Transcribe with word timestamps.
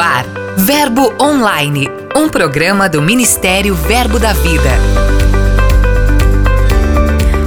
Ar, 0.00 0.24
Verbo 0.56 1.12
Online, 1.20 1.86
um 2.16 2.26
programa 2.26 2.88
do 2.88 3.02
Ministério 3.02 3.74
Verbo 3.74 4.18
da 4.18 4.32
Vida. 4.32 4.70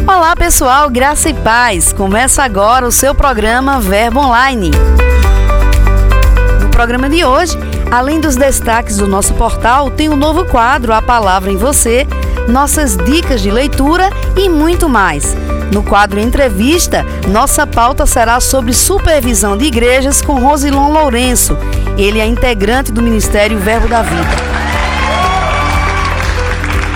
Olá 0.06 0.36
pessoal, 0.36 0.88
graça 0.88 1.30
e 1.30 1.34
paz. 1.34 1.92
Começa 1.92 2.44
agora 2.44 2.86
o 2.86 2.92
seu 2.92 3.16
programa 3.16 3.80
Verbo 3.80 4.20
Online. 4.20 4.70
No 6.62 6.70
programa 6.70 7.10
de 7.10 7.26
hoje, 7.26 7.58
além 7.90 8.22
dos 8.22 8.36
destaques 8.36 8.98
do 8.98 9.08
nosso 9.08 9.34
portal, 9.34 9.90
tem 9.90 10.10
um 10.10 10.16
novo 10.16 10.46
quadro 10.46 10.94
A 10.94 11.02
Palavra 11.02 11.52
em 11.52 11.58
Você, 11.58 12.06
nossas 12.48 12.98
dicas 12.98 13.42
de 13.42 13.50
leitura 13.52 14.10
e 14.38 14.50
muito 14.50 14.90
mais. 14.90 15.36
No 15.72 15.82
quadro 15.82 16.20
Entrevista, 16.20 17.06
nossa 17.28 17.66
pauta 17.66 18.06
será 18.06 18.40
sobre 18.40 18.74
supervisão 18.74 19.58
de 19.58 19.66
igrejas 19.66 20.22
com 20.22 20.40
Rosilon 20.40 20.92
Lourenço. 20.92 21.58
Ele 21.98 22.20
é 22.20 22.26
integrante 22.26 22.92
do 22.92 23.02
Ministério 23.02 23.58
Verbo 23.58 23.88
da 23.88 24.02
Vida. 24.02 24.54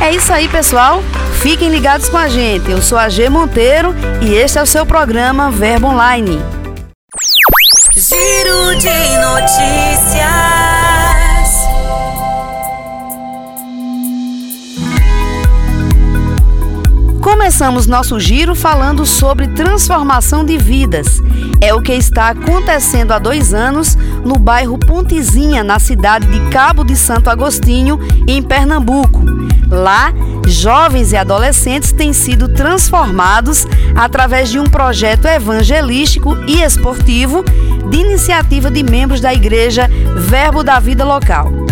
É 0.02 0.12
isso 0.12 0.32
aí, 0.32 0.48
pessoal. 0.48 1.02
Fiquem 1.42 1.70
ligados 1.70 2.10
com 2.10 2.18
a 2.18 2.28
gente. 2.28 2.70
Eu 2.70 2.82
sou 2.82 2.98
a 2.98 3.10
G 3.10 3.30
Monteiro 3.30 3.96
e 4.22 4.34
este 4.34 4.58
é 4.58 4.62
o 4.62 4.66
seu 4.66 4.86
programa 4.86 5.52
Verbo 5.52 5.88
Online. 5.88 6.42
Giro 7.94 8.76
de 8.76 9.18
notícias. 9.18 10.87
Começamos 17.28 17.88
nosso 17.88 18.18
giro 18.22 18.56
falando 18.56 19.06
sobre 19.06 19.50
transformação 19.50 20.46
de 20.46 20.58
vidas. 20.58 21.22
É 21.60 21.74
o 21.74 21.82
que 21.82 21.92
está 21.92 22.30
acontecendo 22.30 23.12
há 23.12 23.20
dois 23.20 23.54
anos 23.54 23.98
no 24.24 24.40
bairro 24.40 24.78
Pontezinha, 24.78 25.62
na 25.62 25.78
cidade 25.78 26.26
de 26.26 26.40
Cabo 26.50 26.86
de 26.86 26.96
Santo 26.96 27.30
Agostinho, 27.30 28.00
em 28.26 28.42
Pernambuco. 28.42 29.26
Lá, 29.70 30.14
jovens 30.48 31.12
e 31.12 31.18
adolescentes 31.18 31.92
têm 31.92 32.14
sido 32.14 32.48
transformados 32.48 33.68
através 33.94 34.48
de 34.48 34.58
um 34.58 34.64
projeto 34.64 35.26
evangelístico 35.26 36.38
e 36.48 36.62
esportivo 36.62 37.44
de 37.90 37.98
iniciativa 37.98 38.72
de 38.72 38.84
membros 38.84 39.20
da 39.20 39.34
Igreja 39.34 39.90
Verbo 40.16 40.64
da 40.64 40.80
Vida 40.80 41.04
Local. 41.04 41.68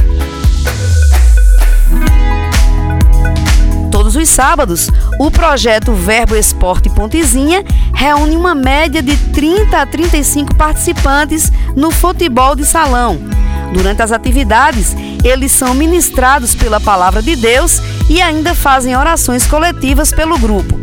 Todos 4.06 4.18
os 4.18 4.30
sábados, 4.30 4.92
o 5.20 5.32
projeto 5.32 5.94
Verbo 5.94 6.36
Esporte 6.36 6.90
Pontezinha 6.90 7.64
reúne 7.94 8.36
uma 8.36 8.54
média 8.54 9.02
de 9.02 9.16
30 9.32 9.82
a 9.82 9.86
35 9.86 10.56
participantes 10.56 11.52
no 11.76 11.92
futebol 11.92 12.56
de 12.56 12.66
salão. 12.66 13.20
Durante 13.74 14.02
as 14.02 14.12
atividades, 14.12 14.96
eles 15.24 15.52
são 15.52 15.74
ministrados 15.74 16.54
pela 16.54 16.80
palavra 16.80 17.22
de 17.22 17.36
Deus 17.36 17.82
e 18.10 18.22
ainda 18.22 18.54
fazem 18.54 18.96
orações 18.96 19.48
coletivas 19.48 20.12
pelo 20.12 20.38
grupo. 20.38 20.78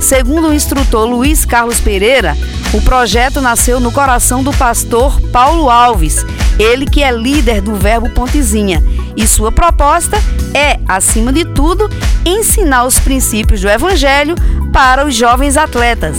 Segundo 0.00 0.48
o 0.48 0.54
instrutor 0.54 1.08
Luiz 1.08 1.44
Carlos 1.44 1.78
Pereira, 1.80 2.36
o 2.74 2.80
projeto 2.82 3.40
nasceu 3.40 3.78
no 3.78 3.92
coração 3.92 4.42
do 4.42 4.52
pastor 4.52 5.20
Paulo 5.30 5.70
Alves, 5.70 6.24
ele 6.58 6.86
que 6.86 7.02
é 7.02 7.12
líder 7.12 7.60
do 7.60 7.76
Verbo 7.76 8.10
Pontezinha, 8.10 8.82
e 9.16 9.26
sua 9.26 9.52
proposta 9.52 10.16
é, 10.54 10.78
acima 10.88 11.32
de 11.32 11.44
tudo, 11.44 11.88
ensinar 12.24 12.84
os 12.84 12.98
princípios 12.98 13.60
do 13.60 13.68
Evangelho 13.68 14.34
para 14.72 15.06
os 15.06 15.14
jovens 15.14 15.56
atletas. 15.56 16.18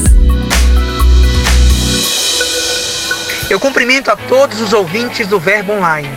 Eu 3.50 3.60
cumprimento 3.60 4.10
a 4.10 4.16
todos 4.16 4.62
os 4.62 4.74
ouvintes 4.74 5.28
do 5.28 5.40
Verbo 5.40 5.74
Online. 5.74 6.10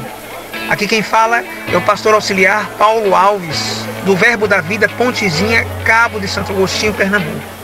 Aqui 0.70 0.88
quem 0.88 1.02
fala 1.02 1.44
é 1.70 1.76
o 1.76 1.82
pastor 1.82 2.14
auxiliar 2.14 2.68
Paulo 2.78 3.14
Alves, 3.14 3.84
do 4.04 4.16
Verbo 4.16 4.48
da 4.48 4.60
Vida 4.60 4.88
Pontezinha, 4.88 5.66
Cabo 5.84 6.18
de 6.18 6.28
Santo 6.28 6.52
Agostinho, 6.52 6.94
Pernambuco. 6.94 7.56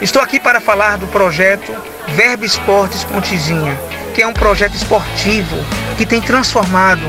Estou 0.00 0.20
aqui 0.20 0.38
para 0.38 0.60
falar 0.60 0.98
do 0.98 1.06
projeto 1.06 1.72
Verbo 2.08 2.44
Esportes 2.44 3.04
Pontezinha, 3.04 3.78
que 4.14 4.22
é 4.22 4.26
um 4.26 4.32
projeto 4.32 4.74
esportivo 4.74 5.56
que 5.96 6.04
tem 6.04 6.20
transformado 6.20 7.06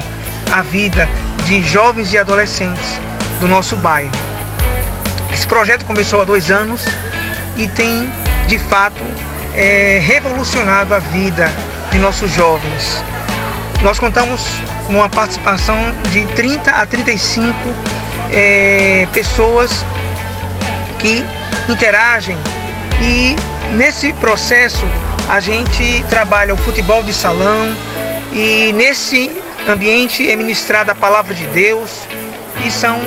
a 0.51 0.61
vida 0.61 1.09
de 1.47 1.63
jovens 1.63 2.11
e 2.11 2.17
adolescentes 2.17 2.99
do 3.39 3.47
nosso 3.47 3.77
bairro. 3.77 4.11
Esse 5.31 5.47
projeto 5.47 5.85
começou 5.85 6.19
há 6.19 6.25
dois 6.25 6.51
anos 6.51 6.83
e 7.55 7.69
tem, 7.69 8.11
de 8.47 8.59
fato, 8.59 9.01
é, 9.55 9.97
revolucionado 10.03 10.93
a 10.93 10.99
vida 10.99 11.49
de 11.89 11.99
nossos 11.99 12.29
jovens. 12.31 13.01
Nós 13.81 13.97
contamos 13.97 14.41
com 14.85 14.93
uma 14.95 15.07
participação 15.07 15.77
de 16.11 16.25
30 16.35 16.69
a 16.69 16.85
35 16.85 17.55
é, 18.29 19.07
pessoas 19.13 19.85
que 20.99 21.23
interagem 21.69 22.37
e 23.01 23.37
nesse 23.73 24.11
processo 24.13 24.85
a 25.29 25.39
gente 25.39 26.03
trabalha 26.09 26.53
o 26.53 26.57
futebol 26.57 27.01
de 27.03 27.13
salão 27.13 27.73
e 28.33 28.73
nesse 28.73 29.46
ambiente 29.71 30.29
é 30.29 30.35
ministrada 30.35 30.91
a 30.91 30.95
palavra 30.95 31.33
de 31.33 31.45
Deus 31.47 32.07
e 32.65 32.71
são 32.71 32.99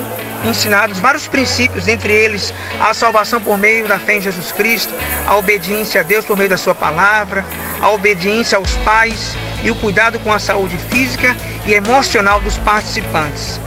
ensinados 0.45 0.99
vários 0.99 1.27
princípios, 1.27 1.87
entre 1.87 2.11
eles 2.11 2.53
a 2.79 2.93
salvação 2.93 3.39
por 3.39 3.57
meio 3.57 3.87
da 3.87 3.99
fé 3.99 4.17
em 4.17 4.21
Jesus 4.21 4.51
Cristo, 4.51 4.93
a 5.27 5.35
obediência 5.35 6.01
a 6.01 6.03
Deus 6.03 6.25
por 6.25 6.37
meio 6.37 6.49
da 6.49 6.57
sua 6.57 6.73
palavra, 6.73 7.45
a 7.79 7.89
obediência 7.89 8.57
aos 8.57 8.71
pais 8.77 9.35
e 9.63 9.69
o 9.69 9.75
cuidado 9.75 10.19
com 10.19 10.31
a 10.31 10.39
saúde 10.39 10.77
física 10.89 11.35
e 11.65 11.73
emocional 11.73 12.39
dos 12.39 12.57
participantes. 12.57 13.59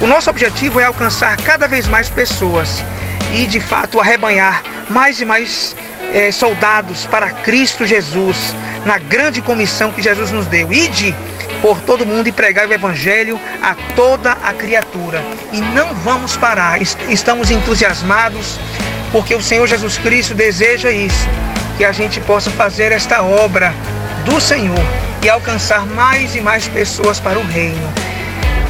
O 0.00 0.06
nosso 0.06 0.30
objetivo 0.30 0.80
é 0.80 0.84
alcançar 0.84 1.36
cada 1.38 1.66
vez 1.66 1.88
mais 1.88 2.08
pessoas 2.08 2.82
e, 3.34 3.46
de 3.46 3.60
fato, 3.60 4.00
arrebanhar 4.00 4.62
mais 4.88 5.20
e 5.20 5.24
mais 5.24 5.74
eh, 6.12 6.30
soldados 6.30 7.04
para 7.06 7.30
Cristo 7.30 7.86
Jesus, 7.86 8.54
na 8.84 8.98
grande 8.98 9.42
comissão 9.42 9.90
que 9.90 10.00
Jesus 10.00 10.30
nos 10.30 10.46
deu. 10.46 10.72
Ide 10.72 11.14
por 11.60 11.80
todo 11.80 12.06
mundo 12.06 12.28
e 12.28 12.32
pregar 12.32 12.68
o 12.68 12.72
Evangelho 12.72 13.38
a 13.62 13.74
toda 13.94 14.32
a 14.32 14.52
criatura. 14.52 15.22
E 15.52 15.60
não 15.60 15.94
vamos 15.94 16.36
parar, 16.36 16.80
estamos 16.80 17.50
entusiasmados 17.50 18.58
porque 19.10 19.34
o 19.34 19.42
Senhor 19.42 19.66
Jesus 19.66 19.98
Cristo 19.98 20.34
deseja 20.34 20.90
isso, 20.90 21.28
que 21.76 21.84
a 21.84 21.92
gente 21.92 22.20
possa 22.20 22.50
fazer 22.50 22.92
esta 22.92 23.22
obra 23.22 23.72
do 24.24 24.40
Senhor 24.40 24.78
e 25.22 25.28
alcançar 25.28 25.86
mais 25.86 26.34
e 26.34 26.40
mais 26.40 26.68
pessoas 26.68 27.18
para 27.18 27.38
o 27.38 27.46
reino. 27.46 27.92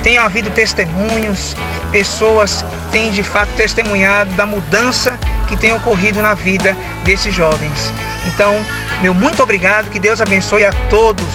Tem 0.02 0.16
havido 0.16 0.50
testemunhos, 0.50 1.56
pessoas 1.90 2.64
têm 2.92 3.10
de 3.10 3.22
fato 3.22 3.50
testemunhado 3.56 4.30
da 4.34 4.46
mudança 4.46 5.18
que 5.48 5.56
tem 5.56 5.72
ocorrido 5.72 6.22
na 6.22 6.34
vida 6.34 6.76
desses 7.04 7.34
jovens. 7.34 7.92
Então, 8.26 8.54
meu 9.02 9.12
muito 9.12 9.42
obrigado, 9.42 9.90
que 9.90 9.98
Deus 9.98 10.20
abençoe 10.20 10.64
a 10.64 10.72
todos 10.88 11.26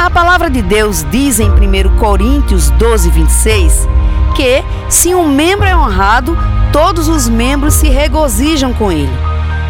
A 0.00 0.08
palavra 0.08 0.48
de 0.48 0.62
Deus 0.62 1.04
diz 1.10 1.38
em 1.38 1.50
1 1.50 1.98
Coríntios 1.98 2.70
12, 2.70 3.10
26 3.10 3.86
que, 4.34 4.64
se 4.88 5.14
um 5.14 5.28
membro 5.28 5.66
é 5.66 5.76
honrado, 5.76 6.38
todos 6.72 7.06
os 7.06 7.28
membros 7.28 7.74
se 7.74 7.90
regozijam 7.90 8.72
com 8.72 8.90
ele. 8.90 9.12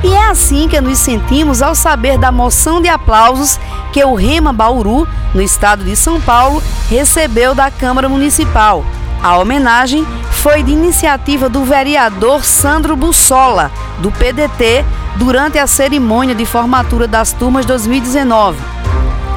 E 0.04 0.14
é 0.14 0.28
assim 0.28 0.68
que 0.68 0.80
nos 0.80 0.98
sentimos 0.98 1.60
ao 1.62 1.74
saber 1.74 2.16
da 2.16 2.30
moção 2.30 2.80
de 2.80 2.88
aplausos 2.88 3.58
que 3.92 4.04
o 4.04 4.14
Rema 4.14 4.52
Bauru, 4.52 5.04
no 5.34 5.42
estado 5.42 5.82
de 5.82 5.96
São 5.96 6.20
Paulo, 6.20 6.62
recebeu 6.88 7.52
da 7.52 7.68
Câmara 7.68 8.08
Municipal. 8.08 8.84
A 9.20 9.36
homenagem 9.36 10.06
foi 10.30 10.62
de 10.62 10.70
iniciativa 10.70 11.48
do 11.48 11.64
vereador 11.64 12.44
Sandro 12.44 12.94
Bussola, 12.94 13.68
do 13.98 14.12
PDT, 14.12 14.84
durante 15.16 15.58
a 15.58 15.66
cerimônia 15.66 16.36
de 16.36 16.46
formatura 16.46 17.08
das 17.08 17.32
turmas 17.32 17.66
2019. 17.66 18.80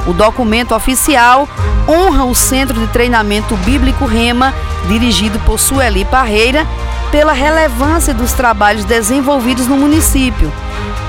O 0.06 0.12
documento 0.12 0.74
oficial 0.74 1.48
honra 1.88 2.24
o 2.24 2.34
Centro 2.34 2.78
de 2.78 2.86
Treinamento 2.88 3.56
Bíblico 3.58 4.04
Rema, 4.04 4.52
dirigido 4.88 5.38
por 5.40 5.58
Sueli 5.58 6.04
Parreira, 6.04 6.66
pela 7.10 7.32
relevância 7.32 8.12
dos 8.12 8.32
trabalhos 8.32 8.84
desenvolvidos 8.84 9.66
no 9.66 9.76
município, 9.76 10.52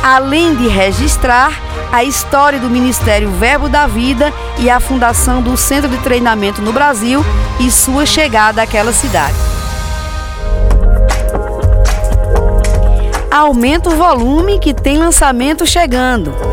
além 0.03 0.55
de 0.55 0.67
registrar 0.67 1.51
a 1.91 2.03
história 2.03 2.59
do 2.59 2.69
Ministério 2.69 3.31
Verbo 3.31 3.67
da 3.67 3.87
Vida 3.87 4.31
e 4.59 4.69
a 4.69 4.79
fundação 4.79 5.41
do 5.41 5.57
Centro 5.57 5.89
de 5.89 5.97
Treinamento 5.97 6.61
no 6.61 6.71
Brasil 6.71 7.25
e 7.59 7.71
sua 7.71 8.05
chegada 8.05 8.61
àquela 8.61 8.93
cidade. 8.93 9.35
Aumenta 13.31 13.89
o 13.89 13.95
volume 13.95 14.59
que 14.59 14.73
tem 14.73 14.97
lançamento 14.97 15.65
chegando. 15.65 16.44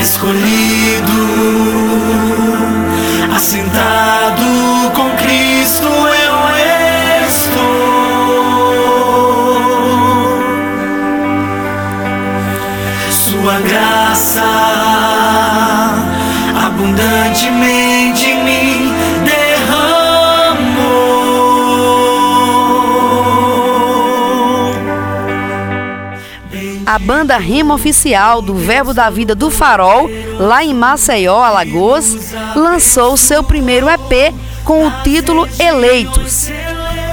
escolhido, 0.00 1.12
assentado 3.34 4.42
com 4.94 5.10
Cristo 5.16 5.86
eu 5.86 6.34
estou. 7.26 7.78
Sua 13.10 13.60
graça 13.60 14.44
abundantemente. 16.64 17.77
A 26.98 27.00
banda 27.00 27.38
Rema 27.38 27.74
Oficial 27.74 28.42
do 28.42 28.56
Verbo 28.56 28.92
da 28.92 29.08
Vida 29.08 29.32
do 29.32 29.52
Farol, 29.52 30.10
lá 30.36 30.64
em 30.64 30.74
Maceió, 30.74 31.40
Alagoas, 31.40 32.34
lançou 32.56 33.16
seu 33.16 33.44
primeiro 33.44 33.86
EP 33.88 34.34
com 34.64 34.84
o 34.84 34.90
título 35.04 35.48
Eleitos. 35.60 36.50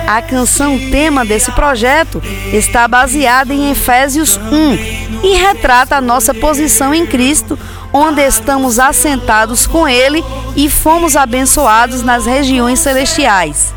A 0.07 0.23
canção 0.23 0.79
tema 0.89 1.23
desse 1.23 1.51
projeto 1.51 2.19
está 2.51 2.87
baseada 2.87 3.53
em 3.53 3.69
Efésios 3.69 4.37
1 4.37 5.23
e 5.23 5.35
retrata 5.35 5.97
a 5.97 6.01
nossa 6.01 6.33
posição 6.33 6.91
em 6.91 7.05
Cristo, 7.05 7.57
onde 7.93 8.25
estamos 8.25 8.79
assentados 8.79 9.67
com 9.67 9.87
Ele 9.87 10.25
e 10.55 10.67
fomos 10.67 11.15
abençoados 11.15 12.01
nas 12.01 12.25
regiões 12.25 12.79
celestiais. 12.79 13.71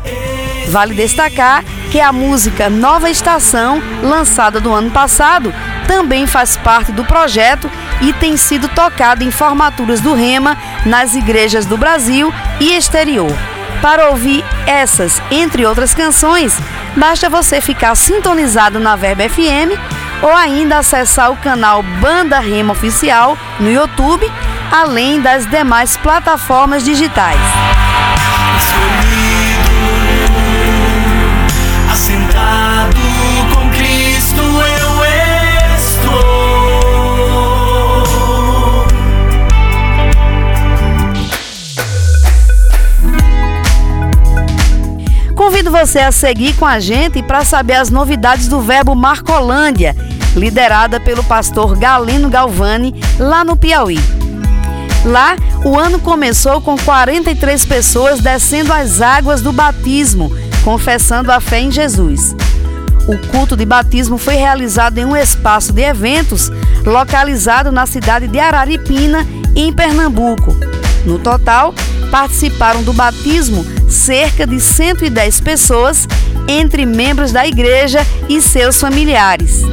Vale 0.69 0.93
destacar 0.93 1.63
que 1.91 1.99
a 1.99 2.13
música 2.13 2.69
Nova 2.69 3.09
Estação, 3.09 3.81
lançada 4.03 4.59
no 4.59 4.71
ano 4.71 4.91
passado, 4.91 5.51
também 5.87 6.27
faz 6.27 6.55
parte 6.57 6.91
do 6.91 7.03
projeto 7.03 7.69
e 8.01 8.13
tem 8.13 8.37
sido 8.37 8.67
tocada 8.69 9.23
em 9.23 9.31
formaturas 9.31 9.99
do 9.99 10.13
Rema 10.13 10.55
nas 10.85 11.15
igrejas 11.15 11.65
do 11.65 11.75
Brasil 11.75 12.31
e 12.59 12.71
exterior. 12.73 13.35
Para 13.81 14.09
ouvir 14.09 14.45
essas, 14.67 15.19
entre 15.31 15.65
outras 15.65 15.95
canções, 15.95 16.55
basta 16.95 17.29
você 17.29 17.59
ficar 17.59 17.95
sintonizado 17.95 18.79
na 18.79 18.95
Verba 18.95 19.27
FM 19.27 19.73
ou 20.21 20.35
ainda 20.35 20.77
acessar 20.77 21.31
o 21.31 21.37
canal 21.37 21.81
Banda 21.81 22.39
Rema 22.39 22.73
Oficial 22.73 23.35
no 23.59 23.71
YouTube, 23.71 24.31
além 24.71 25.19
das 25.19 25.47
demais 25.47 25.97
plataformas 25.97 26.83
digitais. 26.83 27.58
Convido 45.69 45.85
você 45.85 45.99
a 45.99 46.11
seguir 46.11 46.53
com 46.55 46.65
a 46.65 46.79
gente 46.79 47.21
para 47.21 47.45
saber 47.45 47.75
as 47.75 47.91
novidades 47.91 48.47
do 48.47 48.59
Verbo 48.59 48.95
Marcolândia, 48.95 49.95
liderada 50.35 50.99
pelo 50.99 51.23
pastor 51.23 51.77
Galeno 51.77 52.27
Galvani, 52.27 52.99
lá 53.19 53.45
no 53.45 53.55
Piauí. 53.55 53.99
Lá, 55.05 55.35
o 55.63 55.77
ano 55.77 55.99
começou 55.99 56.59
com 56.59 56.75
43 56.75 57.65
pessoas 57.65 58.19
descendo 58.19 58.73
as 58.73 58.99
águas 58.99 59.41
do 59.41 59.51
batismo, 59.51 60.31
confessando 60.63 61.31
a 61.31 61.39
fé 61.39 61.59
em 61.59 61.71
Jesus. 61.71 62.35
O 63.07 63.17
culto 63.27 63.55
de 63.55 63.65
batismo 63.65 64.17
foi 64.17 64.35
realizado 64.35 64.97
em 64.97 65.05
um 65.05 65.15
espaço 65.15 65.71
de 65.71 65.83
eventos 65.83 66.51
localizado 66.83 67.71
na 67.71 67.85
cidade 67.85 68.27
de 68.27 68.39
Araripina, 68.39 69.25
em 69.55 69.71
Pernambuco. 69.71 70.55
No 71.05 71.19
total, 71.19 71.75
participaram 72.09 72.81
do 72.81 72.91
batismo 72.91 73.63
cerca 73.89 74.45
de 74.45 74.59
110 74.59 75.41
pessoas, 75.41 76.07
entre 76.47 76.85
membros 76.85 77.31
da 77.31 77.45
igreja 77.45 78.05
e 78.29 78.39
seus 78.41 78.79
familiares. 78.79 79.63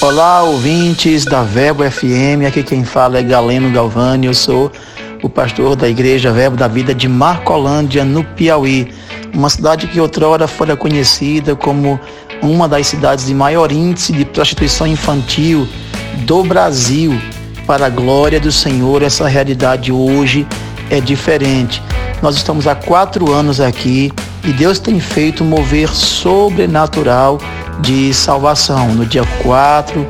Olá, 0.00 0.42
ouvintes 0.42 1.24
da 1.24 1.42
Verbo 1.42 1.88
FM. 1.88 2.44
Aqui 2.46 2.62
quem 2.62 2.84
fala 2.84 3.18
é 3.18 3.22
Galeno 3.22 3.70
Galvani. 3.70 4.26
Eu 4.26 4.34
sou 4.34 4.70
o 5.22 5.28
pastor 5.28 5.76
da 5.76 5.88
Igreja 5.88 6.30
Verbo 6.30 6.56
da 6.56 6.68
Vida 6.68 6.94
de 6.94 7.08
Marcolândia, 7.08 8.04
no 8.04 8.22
Piauí. 8.22 8.92
Uma 9.32 9.48
cidade 9.48 9.86
que 9.86 9.98
outrora 9.98 10.46
fora 10.46 10.76
conhecida 10.76 11.56
como 11.56 11.98
uma 12.42 12.68
das 12.68 12.86
cidades 12.86 13.26
de 13.26 13.34
maior 13.34 13.72
índice 13.72 14.12
de 14.12 14.24
prostituição 14.24 14.86
infantil 14.86 15.66
do 16.26 16.44
Brasil. 16.44 17.18
Para 17.66 17.86
a 17.86 17.88
glória 17.88 18.38
do 18.38 18.52
Senhor, 18.52 19.02
essa 19.02 19.26
realidade 19.26 19.90
hoje 19.90 20.46
é 20.90 21.00
diferente. 21.00 21.82
Nós 22.22 22.36
estamos 22.36 22.66
há 22.66 22.74
quatro 22.74 23.32
anos 23.32 23.60
aqui 23.60 24.12
e 24.44 24.52
Deus 24.52 24.78
tem 24.78 24.98
feito 25.00 25.44
um 25.44 25.46
mover 25.46 25.88
sobrenatural 25.88 27.38
de 27.80 28.12
salvação. 28.14 28.88
No 28.94 29.04
dia 29.04 29.24
4 29.42 30.06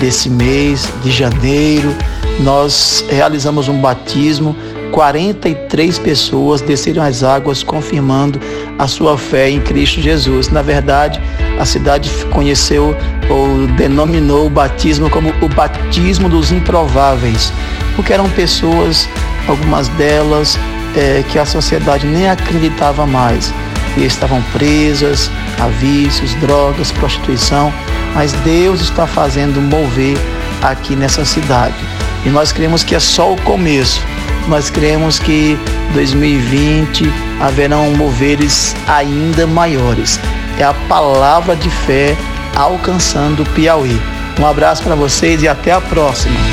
desse 0.00 0.28
mês 0.28 0.88
de 1.02 1.10
janeiro, 1.10 1.94
nós 2.40 3.04
realizamos 3.08 3.68
um 3.68 3.80
batismo. 3.80 4.56
43 4.92 5.98
pessoas 6.00 6.60
desceram 6.60 7.02
as 7.02 7.24
águas 7.24 7.62
confirmando 7.62 8.38
a 8.78 8.86
sua 8.86 9.16
fé 9.16 9.48
em 9.48 9.60
Cristo 9.60 10.02
Jesus. 10.02 10.48
Na 10.48 10.60
verdade, 10.60 11.20
a 11.58 11.64
cidade 11.64 12.10
conheceu 12.30 12.94
ou 13.30 13.66
denominou 13.68 14.46
o 14.46 14.50
batismo 14.50 15.08
como 15.08 15.32
o 15.40 15.48
batismo 15.48 16.28
dos 16.28 16.52
improváveis, 16.52 17.52
porque 17.96 18.12
eram 18.12 18.28
pessoas 18.30 19.08
algumas 19.48 19.88
delas 19.88 20.58
é, 20.96 21.24
que 21.28 21.38
a 21.38 21.44
sociedade 21.44 22.06
nem 22.06 22.28
acreditava 22.28 23.06
mais 23.06 23.52
e 23.96 24.04
estavam 24.04 24.42
presas 24.52 25.30
a 25.60 25.66
vícios, 25.66 26.34
drogas, 26.34 26.90
prostituição, 26.92 27.72
mas 28.14 28.32
Deus 28.44 28.80
está 28.80 29.06
fazendo 29.06 29.60
mover 29.60 30.16
aqui 30.62 30.96
nessa 30.96 31.24
cidade. 31.24 31.76
E 32.24 32.28
nós 32.28 32.52
cremos 32.52 32.84
que 32.84 32.94
é 32.94 33.00
só 33.00 33.32
o 33.32 33.40
começo. 33.42 34.02
Nós 34.48 34.70
cremos 34.70 35.18
que 35.18 35.58
2020 35.92 37.12
haverão 37.40 37.90
moveres 37.92 38.74
ainda 38.86 39.46
maiores. 39.46 40.18
É 40.58 40.64
a 40.64 40.74
palavra 40.88 41.56
de 41.56 41.68
fé 41.68 42.16
alcançando 42.54 43.42
o 43.42 43.46
Piauí. 43.50 44.00
Um 44.38 44.46
abraço 44.46 44.82
para 44.82 44.94
vocês 44.94 45.42
e 45.42 45.48
até 45.48 45.72
a 45.72 45.80
próxima. 45.80 46.51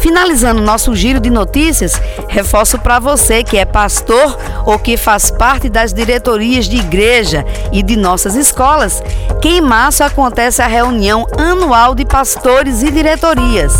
Finalizando 0.00 0.62
nosso 0.62 0.94
giro 0.94 1.20
de 1.20 1.28
notícias, 1.28 2.00
reforço 2.28 2.78
para 2.78 2.98
você 2.98 3.42
que 3.42 3.56
é 3.56 3.64
pastor 3.64 4.38
ou 4.64 4.78
que 4.78 4.96
faz 4.96 5.30
parte 5.30 5.68
das 5.68 5.92
diretorias 5.92 6.68
de 6.68 6.76
igreja 6.76 7.44
e 7.72 7.82
de 7.82 7.96
nossas 7.96 8.34
escolas, 8.34 9.02
que 9.40 9.48
em 9.48 9.60
março 9.60 10.04
acontece 10.04 10.62
a 10.62 10.66
reunião 10.66 11.26
anual 11.36 11.94
de 11.94 12.04
pastores 12.04 12.82
e 12.82 12.90
diretorias. 12.90 13.74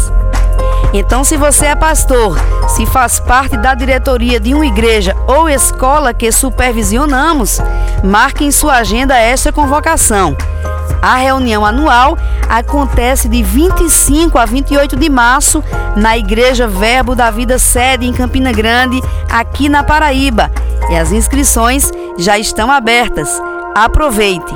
Então, 0.93 1.23
se 1.23 1.37
você 1.37 1.67
é 1.67 1.75
pastor, 1.77 2.39
se 2.69 2.87
faz 2.87 3.21
parte 3.21 3.57
da 3.59 3.75
diretoria 3.75 4.41
de 4.41 4.55
uma 4.55 4.67
igreja 4.67 5.15
ou 5.27 5.49
escola 5.49 6.15
que 6.15 6.33
supervisionamos, 6.33 7.61
marque 8.03 8.45
em 8.45 8.51
sua 8.51 8.77
agenda 8.77 9.17
esta 9.17 9.53
convocação. 9.53 10.35
A 11.01 11.17
reunião 11.17 11.65
anual 11.65 12.19
acontece 12.49 13.29
de 13.29 13.43
25 13.43 14.39
a 14.39 14.45
28 14.45 14.97
de 14.97 15.09
março 15.09 15.63
na 15.97 16.17
Igreja 16.19 16.67
Verbo 16.67 17.15
da 17.15 17.31
Vida 17.31 17.59
Sede 17.59 18.07
em 18.07 18.13
Campina 18.13 18.53
Grande, 18.53 19.01
aqui 19.31 19.69
na 19.69 19.85
Paraíba. 19.85 20.51
E 20.91 20.97
as 20.97 21.13
inscrições 21.13 21.93
já 22.19 22.39
estão 22.39 22.71
abertas. 22.71 23.29
Aproveite! 23.75 24.55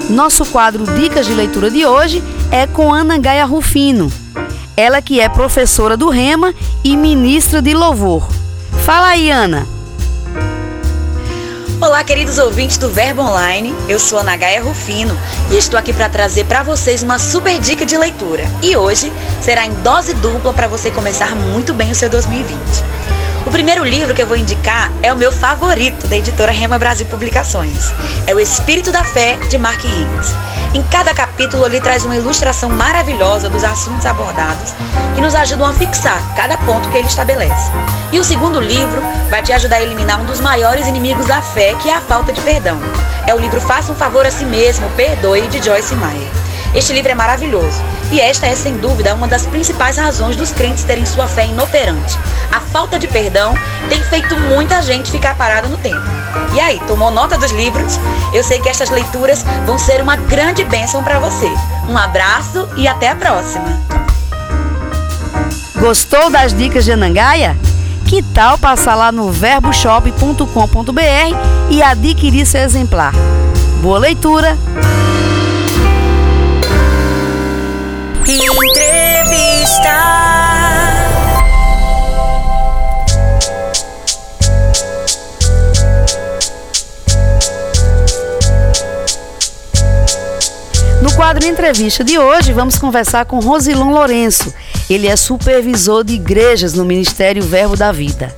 Nosso 0.09 0.45
quadro 0.47 0.83
Dicas 0.95 1.25
de 1.25 1.33
Leitura 1.33 1.71
de 1.71 1.85
hoje 1.85 2.21
é 2.51 2.67
com 2.67 2.93
Ana 2.93 3.17
Gaia 3.17 3.45
Rufino. 3.45 4.11
Ela 4.75 5.01
que 5.01 5.21
é 5.21 5.29
professora 5.29 5.95
do 5.95 6.09
Rema 6.09 6.53
e 6.83 6.97
ministra 6.97 7.61
de 7.61 7.73
louvor. 7.73 8.27
Fala 8.83 9.09
aí, 9.09 9.31
Ana. 9.31 9.78
Olá, 11.89 12.03
queridos 12.03 12.37
ouvintes 12.37 12.77
do 12.77 12.87
Verbo 12.87 13.23
Online. 13.23 13.73
Eu 13.87 13.97
sou 13.97 14.19
Ana 14.19 14.37
Gaia 14.37 14.61
Rufino 14.61 15.17
e 15.49 15.57
estou 15.57 15.77
aqui 15.77 15.91
para 15.91 16.07
trazer 16.07 16.45
para 16.45 16.61
vocês 16.61 17.01
uma 17.01 17.17
super 17.17 17.59
dica 17.59 17.83
de 17.83 17.97
leitura. 17.97 18.43
E 18.61 18.77
hoje 18.77 19.11
será 19.41 19.65
em 19.65 19.73
dose 19.81 20.13
dupla 20.13 20.53
para 20.53 20.67
você 20.67 20.91
começar 20.91 21.35
muito 21.35 21.73
bem 21.73 21.89
o 21.89 21.95
seu 21.95 22.07
2020. 22.07 22.59
O 23.43 23.49
primeiro 23.49 23.83
livro 23.83 24.13
que 24.13 24.21
eu 24.21 24.27
vou 24.27 24.37
indicar 24.37 24.91
é 25.01 25.11
o 25.11 25.17
meu 25.17 25.31
favorito 25.31 26.07
da 26.07 26.15
editora 26.15 26.51
Rema 26.51 26.77
Brasil 26.77 27.07
Publicações. 27.07 27.91
É 28.27 28.35
O 28.35 28.39
Espírito 28.39 28.91
da 28.91 29.03
Fé, 29.03 29.37
de 29.49 29.57
Mark 29.57 29.83
Higgins. 29.83 30.48
Em 30.71 30.83
cada 30.83 31.15
capítulo 31.15 31.65
ele 31.65 31.81
traz 31.81 32.05
uma 32.05 32.15
ilustração 32.15 32.69
maravilhosa 32.69 33.49
dos 33.49 33.63
assuntos 33.63 34.05
abordados 34.05 34.73
que 35.15 35.21
nos 35.21 35.33
ajudam 35.33 35.65
a 35.65 35.73
fixar 35.73 36.21
cada 36.35 36.57
ponto 36.59 36.87
que 36.89 36.97
ele 36.97 37.07
estabelece. 37.07 37.71
E 38.11 38.19
o 38.19 38.23
segundo 38.23 38.59
livro 38.59 39.01
vai 39.31 39.41
te 39.41 39.51
ajudar 39.51 39.77
a 39.77 39.81
eliminar 39.81 40.21
um 40.21 40.25
dos 40.25 40.39
maiores 40.39 40.85
inimigos 40.85 41.25
da 41.25 41.41
fé, 41.41 41.73
que 41.81 41.89
é 41.89 41.95
a 41.95 42.01
falta 42.01 42.31
de 42.31 42.41
perdão. 42.41 42.79
É 43.25 43.33
o 43.33 43.39
livro 43.39 43.59
Faça 43.59 43.91
um 43.91 43.95
Favor 43.95 44.25
a 44.25 44.31
Si 44.31 44.45
Mesmo, 44.45 44.87
Perdoe, 44.91 45.47
de 45.47 45.63
Joyce 45.63 45.95
Meyer. 45.95 46.48
Este 46.73 46.93
livro 46.93 47.11
é 47.11 47.15
maravilhoso 47.15 47.81
e 48.11 48.19
esta 48.19 48.45
é, 48.47 48.55
sem 48.55 48.77
dúvida, 48.77 49.13
uma 49.13 49.27
das 49.27 49.45
principais 49.45 49.97
razões 49.97 50.35
dos 50.35 50.51
crentes 50.51 50.83
terem 50.83 51.05
sua 51.05 51.27
fé 51.27 51.45
inoperante. 51.45 52.17
A 52.51 52.59
falta 52.59 52.97
de 52.97 53.07
perdão 53.07 53.53
tem 53.87 54.01
feito 54.03 54.35
muita 54.37 54.81
gente 54.81 55.11
ficar 55.11 55.35
parada 55.35 55.67
no 55.67 55.77
tempo. 55.77 56.01
E 56.53 56.59
aí, 56.59 56.79
tomou 56.87 57.11
nota 57.11 57.37
dos 57.37 57.51
livros? 57.51 57.99
Eu 58.33 58.43
sei 58.43 58.59
que 58.59 58.69
estas 58.69 58.89
leituras 58.89 59.43
vão 59.65 59.77
ser 59.77 60.01
uma 60.01 60.15
grande 60.15 60.63
bênção 60.63 61.03
para 61.03 61.19
você. 61.19 61.51
Um 61.87 61.97
abraço 61.97 62.67
e 62.75 62.87
até 62.87 63.09
a 63.09 63.15
próxima! 63.15 63.79
Gostou 65.79 66.29
das 66.29 66.53
dicas 66.53 66.85
de 66.85 66.91
Anangaia? 66.91 67.57
Que 68.05 68.21
tal 68.21 68.57
passar 68.57 68.95
lá 68.95 69.11
no 69.11 69.31
verboshop.com.br 69.31 70.99
e 71.69 71.81
adquirir 71.81 72.45
seu 72.45 72.61
exemplar? 72.61 73.13
Boa 73.81 73.99
leitura! 73.99 74.57
Entrevista. 78.31 79.89
No 91.01 91.11
quadro 91.15 91.43
Entrevista 91.43 92.03
de 92.03 92.19
hoje, 92.19 92.53
vamos 92.53 92.77
conversar 92.77 93.25
com 93.25 93.39
Rosilon 93.39 93.91
Lourenço. 93.91 94.53
Ele 94.87 95.07
é 95.07 95.15
supervisor 95.15 96.03
de 96.03 96.13
igrejas 96.13 96.75
no 96.75 96.85
Ministério 96.85 97.41
Verbo 97.41 97.75
da 97.75 97.91
Vida. 97.91 98.31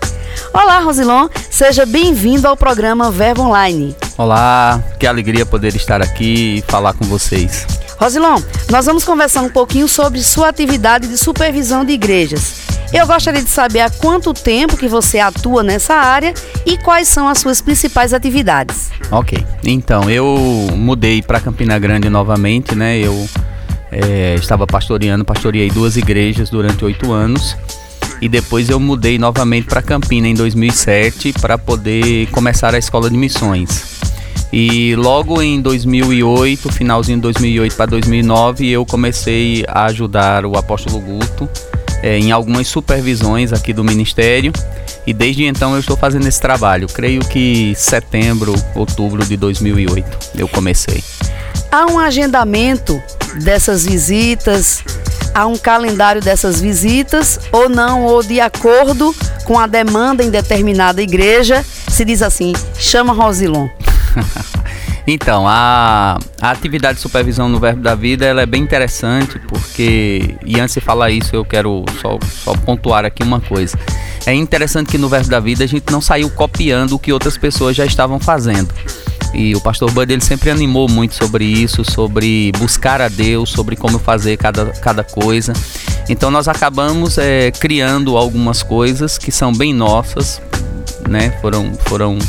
Olá, 0.53 0.79
Rosilon, 0.79 1.27
seja 1.49 1.85
bem-vindo 1.85 2.47
ao 2.47 2.55
programa 2.55 3.11
Verbo 3.11 3.41
Online. 3.41 3.93
Olá, 4.17 4.81
que 4.97 5.05
alegria 5.05 5.45
poder 5.45 5.75
estar 5.75 6.01
aqui 6.01 6.59
e 6.59 6.61
falar 6.61 6.93
com 6.93 7.03
vocês. 7.03 7.80
Rosilon, 8.01 8.41
nós 8.71 8.87
vamos 8.87 9.03
conversar 9.03 9.43
um 9.43 9.49
pouquinho 9.49 9.87
sobre 9.87 10.23
sua 10.23 10.49
atividade 10.49 11.07
de 11.07 11.15
supervisão 11.15 11.85
de 11.85 11.93
igrejas. 11.93 12.63
Eu 12.91 13.05
gostaria 13.05 13.43
de 13.43 13.49
saber 13.49 13.81
há 13.81 13.91
quanto 13.91 14.33
tempo 14.33 14.75
que 14.75 14.87
você 14.87 15.19
atua 15.19 15.61
nessa 15.61 15.93
área 15.93 16.33
e 16.65 16.79
quais 16.79 17.07
são 17.07 17.27
as 17.27 17.37
suas 17.37 17.61
principais 17.61 18.11
atividades. 18.11 18.89
Ok, 19.11 19.45
então 19.63 20.09
eu 20.09 20.35
mudei 20.75 21.21
para 21.21 21.39
Campina 21.39 21.77
Grande 21.77 22.09
novamente, 22.09 22.73
né? 22.73 22.97
Eu 22.97 23.29
é, 23.91 24.33
estava 24.33 24.65
pastoreando, 24.65 25.23
pastoreei 25.23 25.69
duas 25.69 25.95
igrejas 25.95 26.49
durante 26.49 26.83
oito 26.83 27.11
anos 27.11 27.55
e 28.19 28.27
depois 28.27 28.67
eu 28.67 28.79
mudei 28.79 29.19
novamente 29.19 29.67
para 29.67 29.81
Campina 29.83 30.27
em 30.27 30.33
2007 30.33 31.33
para 31.33 31.55
poder 31.55 32.25
começar 32.31 32.73
a 32.73 32.79
escola 32.79 33.11
de 33.11 33.15
missões. 33.15 34.10
E 34.51 34.95
logo 34.95 35.41
em 35.41 35.61
2008, 35.61 36.71
finalzinho 36.71 37.17
de 37.17 37.21
2008 37.21 37.75
para 37.75 37.85
2009, 37.85 38.69
eu 38.69 38.85
comecei 38.85 39.63
a 39.67 39.85
ajudar 39.85 40.45
o 40.45 40.57
apóstolo 40.57 40.99
Guto 40.99 41.49
é, 42.03 42.17
em 42.17 42.31
algumas 42.31 42.67
supervisões 42.67 43.53
aqui 43.53 43.71
do 43.71 43.83
ministério. 43.83 44.51
E 45.07 45.13
desde 45.13 45.45
então 45.45 45.73
eu 45.73 45.79
estou 45.79 45.95
fazendo 45.95 46.27
esse 46.27 46.39
trabalho. 46.39 46.87
Creio 46.87 47.21
que 47.21 47.73
setembro, 47.75 48.53
outubro 48.75 49.25
de 49.25 49.37
2008 49.37 50.31
eu 50.35 50.47
comecei. 50.47 51.03
Há 51.71 51.85
um 51.85 51.97
agendamento 51.97 53.01
dessas 53.43 53.85
visitas, 53.85 54.83
há 55.33 55.47
um 55.47 55.57
calendário 55.57 56.21
dessas 56.21 56.59
visitas 56.59 57.39
ou 57.51 57.69
não, 57.69 58.03
ou 58.03 58.21
de 58.21 58.41
acordo 58.41 59.15
com 59.45 59.57
a 59.57 59.67
demanda 59.67 60.23
em 60.23 60.29
determinada 60.29 61.01
igreja, 61.01 61.65
se 61.87 62.03
diz 62.03 62.21
assim: 62.21 62.53
chama 62.77 63.13
Rosilon. 63.13 63.69
então, 65.07 65.47
a, 65.47 66.17
a, 66.41 66.51
atividade 66.51 66.95
de 66.95 67.01
supervisão 67.01 67.49
no 67.49 67.59
Verbo 67.59 67.81
da 67.81 67.95
Vida 67.95 68.25
ela 68.25 68.41
é 68.41 68.45
bem 68.45 68.61
interessante, 68.61 69.39
porque, 69.47 70.35
e 70.45 70.59
antes 70.59 70.75
de 70.75 70.81
falar 70.81 71.11
isso, 71.11 71.35
eu 71.35 71.45
quero 71.45 71.85
só, 72.01 72.17
só 72.43 72.53
pontuar 72.53 73.05
aqui 73.05 73.23
uma 73.23 73.39
coisa. 73.39 73.77
É 74.25 74.33
interessante 74.33 74.91
que 74.91 74.97
no 74.97 75.09
Verbo 75.09 75.29
da 75.29 75.39
Vida 75.39 75.63
a 75.63 75.67
gente 75.67 75.91
não 75.91 76.01
saiu 76.01 76.29
copiando 76.29 76.93
o 76.93 76.99
que 76.99 77.11
outras 77.11 77.37
pessoas 77.37 77.75
já 77.75 77.85
estavam 77.85 78.19
fazendo. 78.19 78.73
E 79.33 79.55
o 79.55 79.61
pastor 79.61 79.89
Bud 79.91 80.11
ele 80.11 80.21
sempre 80.21 80.49
animou 80.49 80.89
muito 80.89 81.15
sobre 81.15 81.45
isso, 81.45 81.89
sobre 81.89 82.51
buscar 82.57 83.01
a 83.01 83.07
Deus, 83.07 83.49
sobre 83.49 83.75
como 83.75 83.97
fazer 83.97 84.37
cada, 84.37 84.65
cada 84.65 85.03
coisa. 85.03 85.53
Então 86.09 86.29
nós 86.29 86.49
acabamos 86.49 87.17
é, 87.17 87.49
criando 87.51 88.17
algumas 88.17 88.61
coisas 88.61 89.17
que 89.17 89.31
são 89.31 89.53
bem 89.53 89.73
nossas, 89.73 90.41
né? 91.07 91.31
Foram, 91.41 91.73
foram 91.85 92.19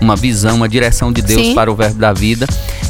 uma 0.00 0.16
visão, 0.16 0.56
uma 0.56 0.68
direção 0.68 1.12
de 1.12 1.22
Deus 1.22 1.48
Sim. 1.48 1.54
para 1.54 1.70
o 1.70 1.74
verbo 1.74 1.98
da 1.98 2.12
vida. 2.12 2.46